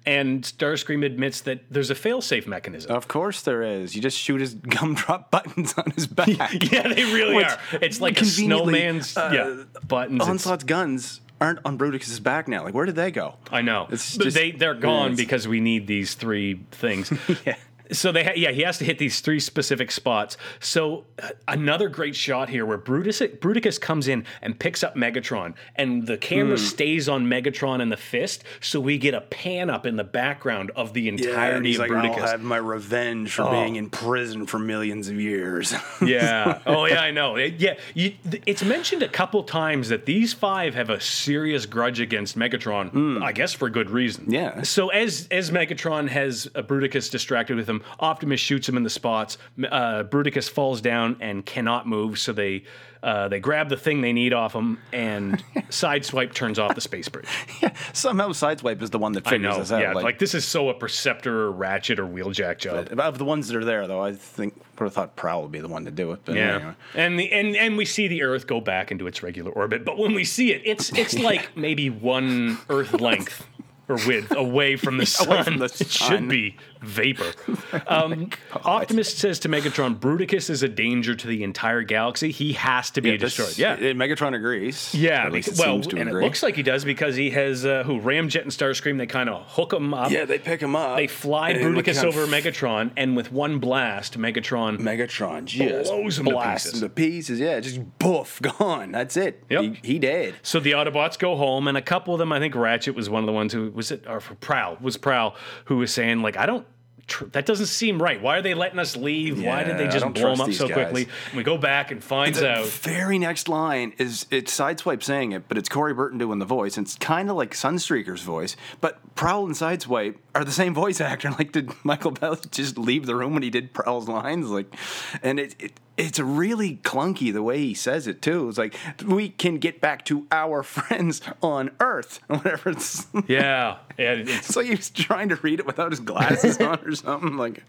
And 0.06 0.44
Starscream 0.44 1.04
admits 1.04 1.40
that 1.40 1.64
there's 1.70 1.90
a 1.90 1.94
failsafe 1.94 2.46
mechanism. 2.46 2.92
of 2.92 3.08
course 3.08 3.42
there 3.42 3.62
is. 3.62 3.96
You 3.96 4.02
just 4.02 4.16
shoot 4.16 4.40
his 4.40 4.54
gumdrop 4.54 5.30
buttons 5.30 5.74
on 5.76 5.90
his 5.92 6.06
back. 6.06 6.28
yeah, 6.28 6.88
they 6.88 7.04
really 7.04 7.29
Which 7.36 7.46
are. 7.46 7.58
It's 7.82 8.00
like 8.00 8.20
a 8.20 8.24
snowman's 8.24 9.16
uh, 9.16 9.30
yeah 9.32 9.64
buttons. 9.86 10.22
Onslaught's 10.22 10.64
guns 10.64 11.20
aren't 11.40 11.58
on 11.64 11.78
Bruticus's 11.78 12.20
back 12.20 12.48
now. 12.48 12.62
Like, 12.64 12.74
where 12.74 12.84
did 12.86 12.96
they 12.96 13.10
go? 13.10 13.36
I 13.50 13.62
know. 13.62 13.86
It's 13.90 14.16
just- 14.16 14.36
they 14.36 14.50
they're 14.50 14.74
gone 14.74 15.16
because 15.16 15.48
we 15.48 15.60
need 15.60 15.86
these 15.86 16.14
three 16.14 16.60
things. 16.70 17.12
Yeah. 17.46 17.56
So 17.92 18.12
they 18.12 18.24
ha- 18.24 18.32
yeah 18.36 18.50
he 18.50 18.62
has 18.62 18.78
to 18.78 18.84
hit 18.84 18.98
these 18.98 19.20
three 19.20 19.40
specific 19.40 19.90
spots. 19.90 20.36
So 20.60 21.04
uh, 21.22 21.30
another 21.48 21.88
great 21.88 22.14
shot 22.16 22.48
here 22.48 22.64
where 22.66 22.78
Brutus 22.78 23.20
Bruticus 23.20 23.80
comes 23.80 24.08
in 24.08 24.24
and 24.42 24.58
picks 24.58 24.82
up 24.82 24.94
Megatron 24.96 25.54
and 25.76 26.06
the 26.06 26.16
camera 26.16 26.56
Hmm. 26.56 26.64
stays 26.64 27.08
on 27.08 27.26
Megatron 27.26 27.80
and 27.82 27.90
the 27.92 27.96
fist, 27.96 28.44
so 28.60 28.80
we 28.80 28.98
get 28.98 29.14
a 29.14 29.20
pan 29.20 29.70
up 29.70 29.86
in 29.86 29.96
the 29.96 30.04
background 30.04 30.70
of 30.76 30.92
the 30.94 31.02
Yeah, 31.02 31.12
entirety 31.12 31.68
he's 31.70 31.78
of 31.78 31.88
like, 31.88 31.92
I'll 32.10 32.26
have 32.26 32.42
my 32.42 32.56
revenge 32.56 33.32
for 33.32 33.50
being 33.50 33.76
in 33.76 33.90
prison 33.90 34.46
for 34.46 34.58
millions 34.58 35.08
of 35.08 35.20
years. 35.20 35.72
yeah. 36.02 36.60
Oh, 36.66 36.84
yeah, 36.86 37.00
I 37.02 37.10
know. 37.10 37.36
It- 37.36 37.54
yeah. 37.60 37.74
You, 37.94 38.14
th- 38.30 38.42
it's 38.46 38.62
mentioned 38.64 39.02
a 39.02 39.08
couple 39.08 39.42
times 39.44 39.88
that 39.88 40.06
these 40.06 40.32
five 40.32 40.74
have 40.74 40.90
a 40.90 41.00
serious 41.00 41.66
grudge 41.66 42.00
against 42.00 42.38
Megatron, 42.38 43.22
I 43.22 43.32
guess 43.32 43.52
for 43.52 43.68
good 43.70 43.90
reason. 43.90 44.30
Yeah. 44.30 44.62
So 44.62 44.88
as 44.88 45.28
as 45.30 45.50
Megatron 45.50 46.08
has 46.08 46.48
uh, 46.54 46.62
Bruticus 46.62 47.10
distracted 47.10 47.56
with 47.56 47.68
him, 47.68 47.79
Optimus 47.98 48.40
shoots 48.40 48.68
him 48.68 48.76
in 48.76 48.82
the 48.82 48.90
spots. 48.90 49.38
Uh, 49.58 50.02
Bruticus 50.04 50.48
falls 50.48 50.80
down 50.80 51.16
and 51.20 51.44
cannot 51.44 51.86
move, 51.86 52.18
so 52.18 52.32
they 52.32 52.64
uh, 53.02 53.28
they 53.28 53.40
grab 53.40 53.70
the 53.70 53.78
thing 53.78 54.02
they 54.02 54.12
need 54.12 54.34
off 54.34 54.54
him, 54.54 54.78
and 54.92 55.42
Sideswipe 55.70 56.34
turns 56.34 56.58
off 56.58 56.74
the 56.74 56.80
space 56.82 57.08
bridge. 57.08 57.26
Yeah, 57.62 57.74
Somehow 57.94 58.28
Sideswipe 58.30 58.82
is 58.82 58.90
the 58.90 58.98
one 58.98 59.12
that 59.12 59.26
figures 59.26 59.56
this 59.56 59.72
out. 59.72 59.80
Yeah. 59.80 59.92
Like, 59.94 60.18
this 60.18 60.34
is 60.34 60.44
so 60.44 60.68
a 60.68 60.74
Perceptor 60.74 61.44
or 61.46 61.50
Ratchet 61.52 61.98
or 61.98 62.06
Wheeljack 62.06 62.58
job. 62.58 62.88
of 62.98 63.18
the 63.18 63.24
ones 63.24 63.48
that 63.48 63.56
are 63.56 63.64
there, 63.64 63.86
though, 63.86 64.00
I 64.02 64.12
think 64.12 64.54
would 64.78 64.84
have 64.86 64.92
thought 64.94 65.16
Prowl 65.16 65.42
would 65.42 65.52
be 65.52 65.60
the 65.60 65.68
one 65.68 65.84
to 65.86 65.90
do 65.90 66.12
it. 66.12 66.20
But 66.24 66.36
Yeah, 66.36 66.56
anyway. 66.56 66.74
and 66.94 67.18
the 67.20 67.32
and 67.32 67.56
and 67.56 67.76
we 67.76 67.84
see 67.84 68.08
the 68.08 68.22
Earth 68.22 68.46
go 68.46 68.60
back 68.60 68.90
into 68.90 69.06
its 69.06 69.22
regular 69.22 69.50
orbit, 69.50 69.84
but 69.84 69.98
when 69.98 70.14
we 70.14 70.24
see 70.24 70.52
it, 70.52 70.62
it's 70.64 70.90
it's 70.92 71.18
like 71.18 71.54
maybe 71.56 71.88
one 71.90 72.58
Earth 72.70 72.92
length 73.00 73.46
or 73.88 73.96
width 74.06 74.32
away 74.34 74.76
from 74.76 74.96
the 74.98 75.04
sun. 75.06 75.28
away 75.28 75.42
from 75.42 75.58
the 75.58 75.64
It 75.64 75.90
should 75.90 76.28
be 76.28 76.56
vapor. 76.82 77.32
Um, 77.86 78.30
Optimus 78.64 79.12
says 79.14 79.38
to 79.40 79.48
Megatron, 79.48 79.98
"Bruticus 79.98 80.50
is 80.50 80.62
a 80.62 80.68
danger 80.68 81.14
to 81.14 81.26
the 81.26 81.42
entire 81.44 81.82
galaxy. 81.82 82.30
He 82.30 82.52
has 82.54 82.90
to 82.92 83.00
be 83.00 83.16
this- 83.16 83.36
destroyed." 83.36 83.58
Yeah. 83.58 83.72
uh, 83.74 83.94
Megatron 83.94 84.34
agrees. 84.34 84.94
yeah, 84.94 85.24
At 85.24 85.32
least 85.32 85.48
it 85.48 85.58
well, 85.58 85.74
seems 85.74 85.86
to 85.88 85.96
and 85.98 86.08
agree. 86.08 86.22
it 86.22 86.26
looks 86.26 86.42
like 86.42 86.56
he 86.56 86.62
does 86.62 86.84
because 86.84 87.16
he 87.16 87.30
has 87.30 87.64
uh, 87.64 87.82
who 87.84 88.00
Ramjet 88.00 88.42
and 88.42 88.50
Starscream. 88.50 88.98
They 88.98 89.06
kind 89.06 89.28
of 89.28 89.44
hook 89.48 89.72
him 89.72 89.92
up. 89.94 90.10
Yeah, 90.10 90.24
they 90.24 90.38
pick 90.38 90.60
him 90.60 90.74
up. 90.76 90.96
They 90.96 91.06
fly 91.06 91.54
Bruticus 91.54 92.02
over 92.04 92.26
Megatron, 92.26 92.90
and 92.96 93.16
with 93.16 93.32
one 93.32 93.58
blast, 93.58 94.18
Megatron 94.18 94.78
Megatron 94.78 95.44
just 95.46 95.90
Blows 95.90 96.18
him 96.18 96.26
to 96.26 96.40
pieces. 96.40 96.74
him 96.74 96.80
to 96.80 96.88
pieces. 96.88 97.40
Yeah, 97.40 97.60
just 97.60 97.98
boof, 97.98 98.40
gone. 98.58 98.92
That's 98.92 99.16
it. 99.16 99.42
Yep. 99.48 99.62
He, 99.62 99.78
he 99.94 99.98
dead. 99.98 100.34
So 100.42 100.60
the 100.60 100.72
Autobots 100.72 101.18
go 101.18 101.36
home, 101.36 101.66
and 101.68 101.76
a 101.76 101.82
couple 101.82 102.14
of 102.14 102.18
them, 102.18 102.32
I 102.32 102.38
think 102.38 102.54
Ratchet 102.54 102.94
was 102.94 103.08
one 103.10 103.22
of 103.22 103.26
the 103.26 103.32
ones 103.32 103.52
who 103.52 103.70
was 103.70 103.90
it, 103.90 104.04
or 104.08 104.20
Prowl 104.20 104.76
was 104.80 104.96
Prowl, 104.96 105.34
who 105.66 105.76
was 105.78 105.92
saying 105.92 106.22
like, 106.22 106.36
I 106.36 106.46
don't. 106.46 106.66
Tr- 107.10 107.24
that 107.32 107.44
doesn't 107.44 107.66
seem 107.66 108.00
right. 108.00 108.22
Why 108.22 108.38
are 108.38 108.42
they 108.42 108.54
letting 108.54 108.78
us 108.78 108.96
leave? 108.96 109.42
Why 109.42 109.64
did 109.64 109.76
they 109.78 109.88
just 109.88 110.06
blow 110.14 110.30
them 110.30 110.40
up 110.40 110.52
so 110.52 110.68
guys. 110.68 110.74
quickly? 110.74 111.08
And 111.28 111.36
we 111.36 111.42
go 111.42 111.58
back 111.58 111.90
and 111.90 112.02
finds 112.02 112.38
The 112.40 112.50
out. 112.50 112.66
very 112.66 113.18
next 113.18 113.48
line 113.48 113.92
is 113.98 114.26
it's 114.30 114.56
Sideswipe 114.56 115.02
saying 115.02 115.32
it, 115.32 115.48
but 115.48 115.58
it's 115.58 115.68
Corey 115.68 115.92
Burton 115.92 116.18
doing 116.18 116.38
the 116.38 116.44
voice. 116.46 116.78
It's 116.78 116.94
kind 116.94 117.28
of 117.28 117.36
like 117.36 117.50
Sunstreaker's 117.52 118.22
voice, 118.22 118.56
but 118.80 118.98
Prowl 119.16 119.44
and 119.44 119.54
Sideswipe 119.56 120.14
are 120.34 120.44
the 120.44 120.52
same 120.52 120.72
voice 120.72 121.00
actor. 121.00 121.30
Like, 121.40 121.52
did 121.52 121.72
Michael 121.84 122.10
Bell 122.12 122.36
just 122.50 122.76
leave 122.78 123.06
the 123.06 123.14
room 123.16 123.34
when 123.34 123.42
he 123.42 123.50
did 123.50 123.72
Prowl's 123.72 124.08
lines? 124.08 124.48
Like, 124.50 124.74
and 125.22 125.40
it, 125.40 125.54
it 125.58 125.72
it's 126.00 126.18
really 126.18 126.76
clunky 126.76 127.32
the 127.32 127.42
way 127.42 127.58
he 127.58 127.74
says 127.74 128.06
it 128.06 128.22
too. 128.22 128.48
It's 128.48 128.58
like 128.58 128.74
we 129.06 129.28
can 129.28 129.58
get 129.58 129.80
back 129.80 130.04
to 130.06 130.26
our 130.32 130.62
friends 130.70 131.20
on 131.42 131.70
Earth, 131.78 132.20
or 132.28 132.36
whatever. 132.38 132.70
It's, 132.70 133.06
Yeah, 133.28 133.78
yeah. 133.98 134.12
It's, 134.12 134.30
it's 134.30 134.56
like 134.56 134.66
he's 134.66 134.90
trying 134.90 135.28
to 135.28 135.36
read 135.36 135.60
it 135.60 135.66
without 135.66 135.90
his 135.92 136.00
glasses 136.00 136.58
on 136.58 136.80
or 136.84 136.94
something. 136.94 137.36
Like, 137.36 137.62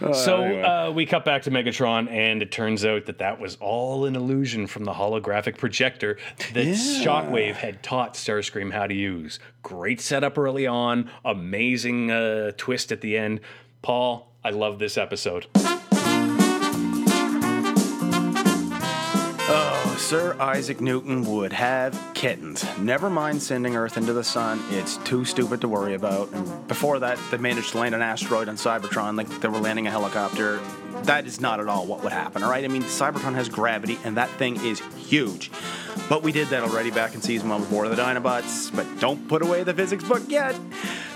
uh, 0.00 0.12
so 0.12 0.42
anyway. 0.42 0.62
uh, 0.62 0.90
we 0.92 1.06
cut 1.06 1.24
back 1.24 1.42
to 1.42 1.50
Megatron, 1.50 2.08
and 2.10 2.42
it 2.42 2.50
turns 2.50 2.84
out 2.84 3.06
that 3.06 3.18
that 3.18 3.38
was 3.38 3.56
all 3.60 4.06
an 4.06 4.16
illusion 4.16 4.66
from 4.66 4.84
the 4.84 4.92
holographic 4.92 5.58
projector 5.58 6.18
that 6.52 6.66
Shockwave 6.66 7.54
had 7.54 7.82
taught 7.82 8.14
Starscream 8.14 8.72
how 8.72 8.86
to 8.86 8.94
use. 8.94 9.38
Great 9.62 10.00
setup 10.00 10.38
early 10.38 10.66
on, 10.66 11.10
amazing 11.24 12.10
uh, 12.10 12.52
twist 12.56 12.92
at 12.92 13.00
the 13.00 13.16
end. 13.16 13.40
Paul, 13.82 14.32
I 14.42 14.50
love 14.50 14.78
this 14.78 14.96
episode. 14.96 15.46
Sir 20.04 20.36
Isaac 20.38 20.82
Newton 20.82 21.24
would 21.24 21.54
have 21.54 21.98
kittens. 22.12 22.62
Never 22.78 23.08
mind 23.08 23.42
sending 23.42 23.74
Earth 23.74 23.96
into 23.96 24.12
the 24.12 24.22
sun. 24.22 24.62
It's 24.68 24.98
too 24.98 25.24
stupid 25.24 25.62
to 25.62 25.68
worry 25.68 25.94
about. 25.94 26.30
And 26.32 26.68
before 26.68 26.98
that, 26.98 27.18
they 27.30 27.38
managed 27.38 27.70
to 27.70 27.78
land 27.78 27.94
an 27.94 28.02
asteroid 28.02 28.50
on 28.50 28.56
Cybertron 28.56 29.16
like 29.16 29.40
they 29.40 29.48
were 29.48 29.56
landing 29.56 29.86
a 29.86 29.90
helicopter. 29.90 30.60
That 31.02 31.26
is 31.26 31.40
not 31.40 31.60
at 31.60 31.68
all 31.68 31.86
what 31.86 32.02
would 32.02 32.12
happen, 32.12 32.42
all 32.42 32.50
right? 32.50 32.64
I 32.64 32.68
mean, 32.68 32.82
Cybertron 32.84 33.34
has 33.34 33.48
gravity, 33.48 33.98
and 34.04 34.16
that 34.16 34.30
thing 34.30 34.56
is 34.64 34.80
huge. 34.96 35.50
But 36.08 36.22
we 36.22 36.32
did 36.32 36.48
that 36.48 36.62
already 36.62 36.90
back 36.90 37.14
in 37.14 37.20
season 37.20 37.48
one 37.48 37.60
with 37.60 37.70
War 37.70 37.84
of 37.84 37.94
the 37.94 38.02
Dinobots. 38.02 38.74
But 38.74 38.86
don't 39.00 39.28
put 39.28 39.42
away 39.42 39.62
the 39.64 39.74
physics 39.74 40.04
book 40.04 40.22
yet. 40.28 40.54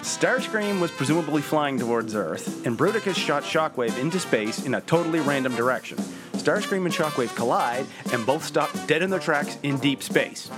Starscream 0.02 0.80
was 0.80 0.90
presumably 0.90 1.42
flying 1.42 1.78
towards 1.78 2.14
Earth, 2.14 2.66
and 2.66 2.78
Bruticus 2.78 3.14
shot 3.14 3.42
Shockwave 3.42 3.98
into 3.98 4.18
space 4.18 4.64
in 4.64 4.74
a 4.74 4.80
totally 4.82 5.20
random 5.20 5.54
direction. 5.56 5.98
Starscream 6.32 6.84
and 6.84 6.94
Shockwave 6.94 7.34
collide 7.34 7.86
and 8.12 8.24
both 8.24 8.44
stop 8.44 8.70
dead 8.86 9.02
in 9.02 9.10
their 9.10 9.18
tracks 9.18 9.58
in 9.62 9.78
deep 9.78 10.02
space. 10.02 10.50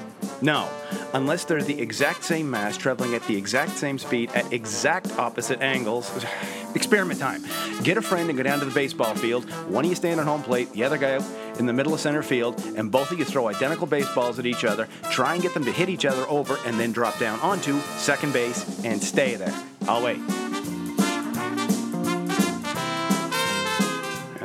No, 0.43 0.69
unless 1.15 1.45
they're 1.45 1.63
the 1.63 1.81
exact 1.81 2.25
same 2.25 2.51
mass 2.51 2.77
traveling 2.77 3.15
at 3.15 3.27
the 3.27 3.37
exact 3.37 3.73
same 3.73 3.99
speed 3.99 4.31
at 4.35 4.53
exact 4.53 5.19
opposite 5.19 5.61
angles. 5.61 6.11
Experiment 6.75 7.21
time. 7.21 7.45
Get 7.83 7.97
a 7.97 8.03
friend 8.03 8.29
and 8.29 8.37
go 8.37 8.43
down 8.43 8.59
to 8.61 8.65
the 8.65 8.75
baseball 8.75 9.15
field. 9.15 9.51
One 9.69 9.85
of 9.85 9.91
you 9.91 9.97
stand 9.97 10.21
on 10.21 10.27
home 10.27 10.43
plate, 10.43 10.73
the 10.73 10.85
other 10.85 10.99
guy 10.99 11.19
in 11.59 11.67
the 11.67 11.73
middle 11.73 11.95
of 11.95 12.01
center 12.01 12.23
field, 12.23 12.63
and 12.77 12.91
both 12.91 13.11
of 13.11 13.19
you 13.19 13.25
throw 13.25 13.49
identical 13.49 13.87
baseballs 13.87 14.39
at 14.39 14.47
each 14.47 14.65
other. 14.65 14.89
Try 15.11 15.35
and 15.35 15.43
get 15.43 15.55
them 15.55 15.65
to 15.65 15.73
hit 15.73 15.89
each 15.89 16.05
other 16.05 16.25
over 16.29 16.59
and 16.67 16.79
then 16.79 16.93
drop 16.93 17.19
down 17.19 17.41
onto 17.41 17.79
second 17.99 18.33
base 18.33 18.85
and 18.85 19.03
stay 19.03 19.35
there. 19.35 19.55
I'll 19.89 20.05
wait. 20.05 20.21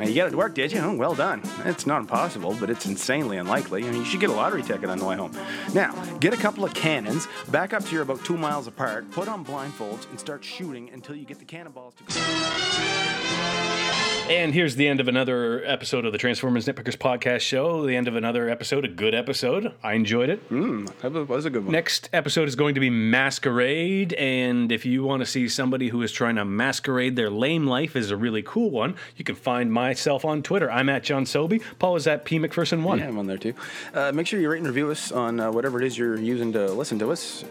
You 0.06 0.14
got 0.14 0.28
it 0.28 0.30
to 0.30 0.36
work, 0.36 0.54
did 0.54 0.72
you? 0.72 0.78
Oh, 0.78 0.94
well 0.94 1.14
done. 1.14 1.42
It's 1.64 1.84
not 1.86 2.00
impossible, 2.00 2.56
but 2.60 2.70
it's 2.70 2.86
insanely 2.86 3.38
unlikely. 3.38 3.84
I 3.84 3.90
mean, 3.90 4.00
you 4.00 4.04
should 4.04 4.20
get 4.20 4.30
a 4.30 4.34
lottery 4.34 4.62
ticket 4.62 4.88
on 4.88 4.98
the 4.98 5.04
way 5.04 5.16
home. 5.16 5.32
Now, 5.74 5.92
get 6.20 6.32
a 6.32 6.36
couple 6.36 6.64
of 6.64 6.72
cannons, 6.74 7.26
back 7.48 7.74
up 7.74 7.84
to 7.84 7.92
you're 7.92 8.02
about 8.02 8.24
two 8.24 8.36
miles 8.36 8.66
apart, 8.68 9.10
put 9.10 9.26
on 9.26 9.44
blindfolds, 9.44 10.08
and 10.10 10.20
start 10.20 10.44
shooting 10.44 10.90
until 10.90 11.16
you 11.16 11.24
get 11.24 11.38
the 11.40 11.44
cannonballs 11.44 11.94
to. 11.94 12.75
And 14.28 14.52
here's 14.52 14.74
the 14.74 14.88
end 14.88 14.98
of 14.98 15.06
another 15.06 15.64
episode 15.64 16.04
of 16.04 16.10
the 16.10 16.18
Transformers 16.18 16.66
Nitpickers 16.66 16.96
podcast 16.96 17.42
show. 17.42 17.86
The 17.86 17.94
end 17.94 18.08
of 18.08 18.16
another 18.16 18.48
episode, 18.48 18.84
a 18.84 18.88
good 18.88 19.14
episode. 19.14 19.72
I 19.84 19.92
enjoyed 19.94 20.30
it. 20.30 20.40
Hmm, 20.48 20.86
that 21.00 21.12
was 21.28 21.44
a 21.44 21.50
good 21.50 21.62
one. 21.64 21.70
Next 21.70 22.10
episode 22.12 22.48
is 22.48 22.56
going 22.56 22.74
to 22.74 22.80
be 22.80 22.90
Masquerade, 22.90 24.14
and 24.14 24.72
if 24.72 24.84
you 24.84 25.04
want 25.04 25.20
to 25.20 25.26
see 25.26 25.48
somebody 25.48 25.90
who 25.90 26.02
is 26.02 26.10
trying 26.10 26.34
to 26.36 26.44
masquerade 26.44 27.14
their 27.14 27.30
lame 27.30 27.68
life 27.68 27.94
is 27.94 28.10
a 28.10 28.16
really 28.16 28.42
cool 28.42 28.70
one, 28.70 28.96
you 29.16 29.24
can 29.24 29.36
find 29.36 29.72
myself 29.72 30.24
on 30.24 30.42
Twitter. 30.42 30.68
I'm 30.72 30.88
at 30.88 31.04
John 31.04 31.24
Sobey. 31.24 31.60
Paul 31.78 31.94
is 31.94 32.08
at 32.08 32.24
P 32.24 32.40
McPherson 32.40 32.82
one. 32.82 32.98
Yeah, 32.98 33.06
I'm 33.06 33.18
on 33.20 33.26
there 33.26 33.38
too. 33.38 33.54
Uh, 33.94 34.10
make 34.10 34.26
sure 34.26 34.40
you 34.40 34.50
rate 34.50 34.58
and 34.58 34.66
review 34.66 34.90
us 34.90 35.12
on 35.12 35.38
uh, 35.38 35.52
whatever 35.52 35.80
it 35.80 35.86
is 35.86 35.96
you're 35.96 36.18
using 36.18 36.52
to 36.52 36.66
listen 36.72 36.98
to 36.98 37.12
us, 37.12 37.44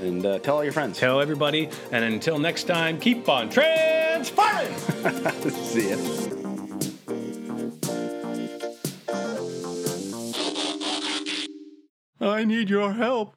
and 0.00 0.24
uh, 0.24 0.38
tell 0.38 0.56
all 0.56 0.64
your 0.64 0.72
friends. 0.72 0.98
Tell 0.98 1.20
everybody, 1.20 1.68
and 1.90 2.04
until 2.04 2.38
next 2.38 2.64
time, 2.64 2.98
keep 2.98 3.28
on 3.28 3.48
transforming. 3.48 4.76
See 5.50 5.90
ya. 5.90 5.96
I 12.20 12.44
need 12.44 12.68
your 12.70 12.92
help. 12.92 13.36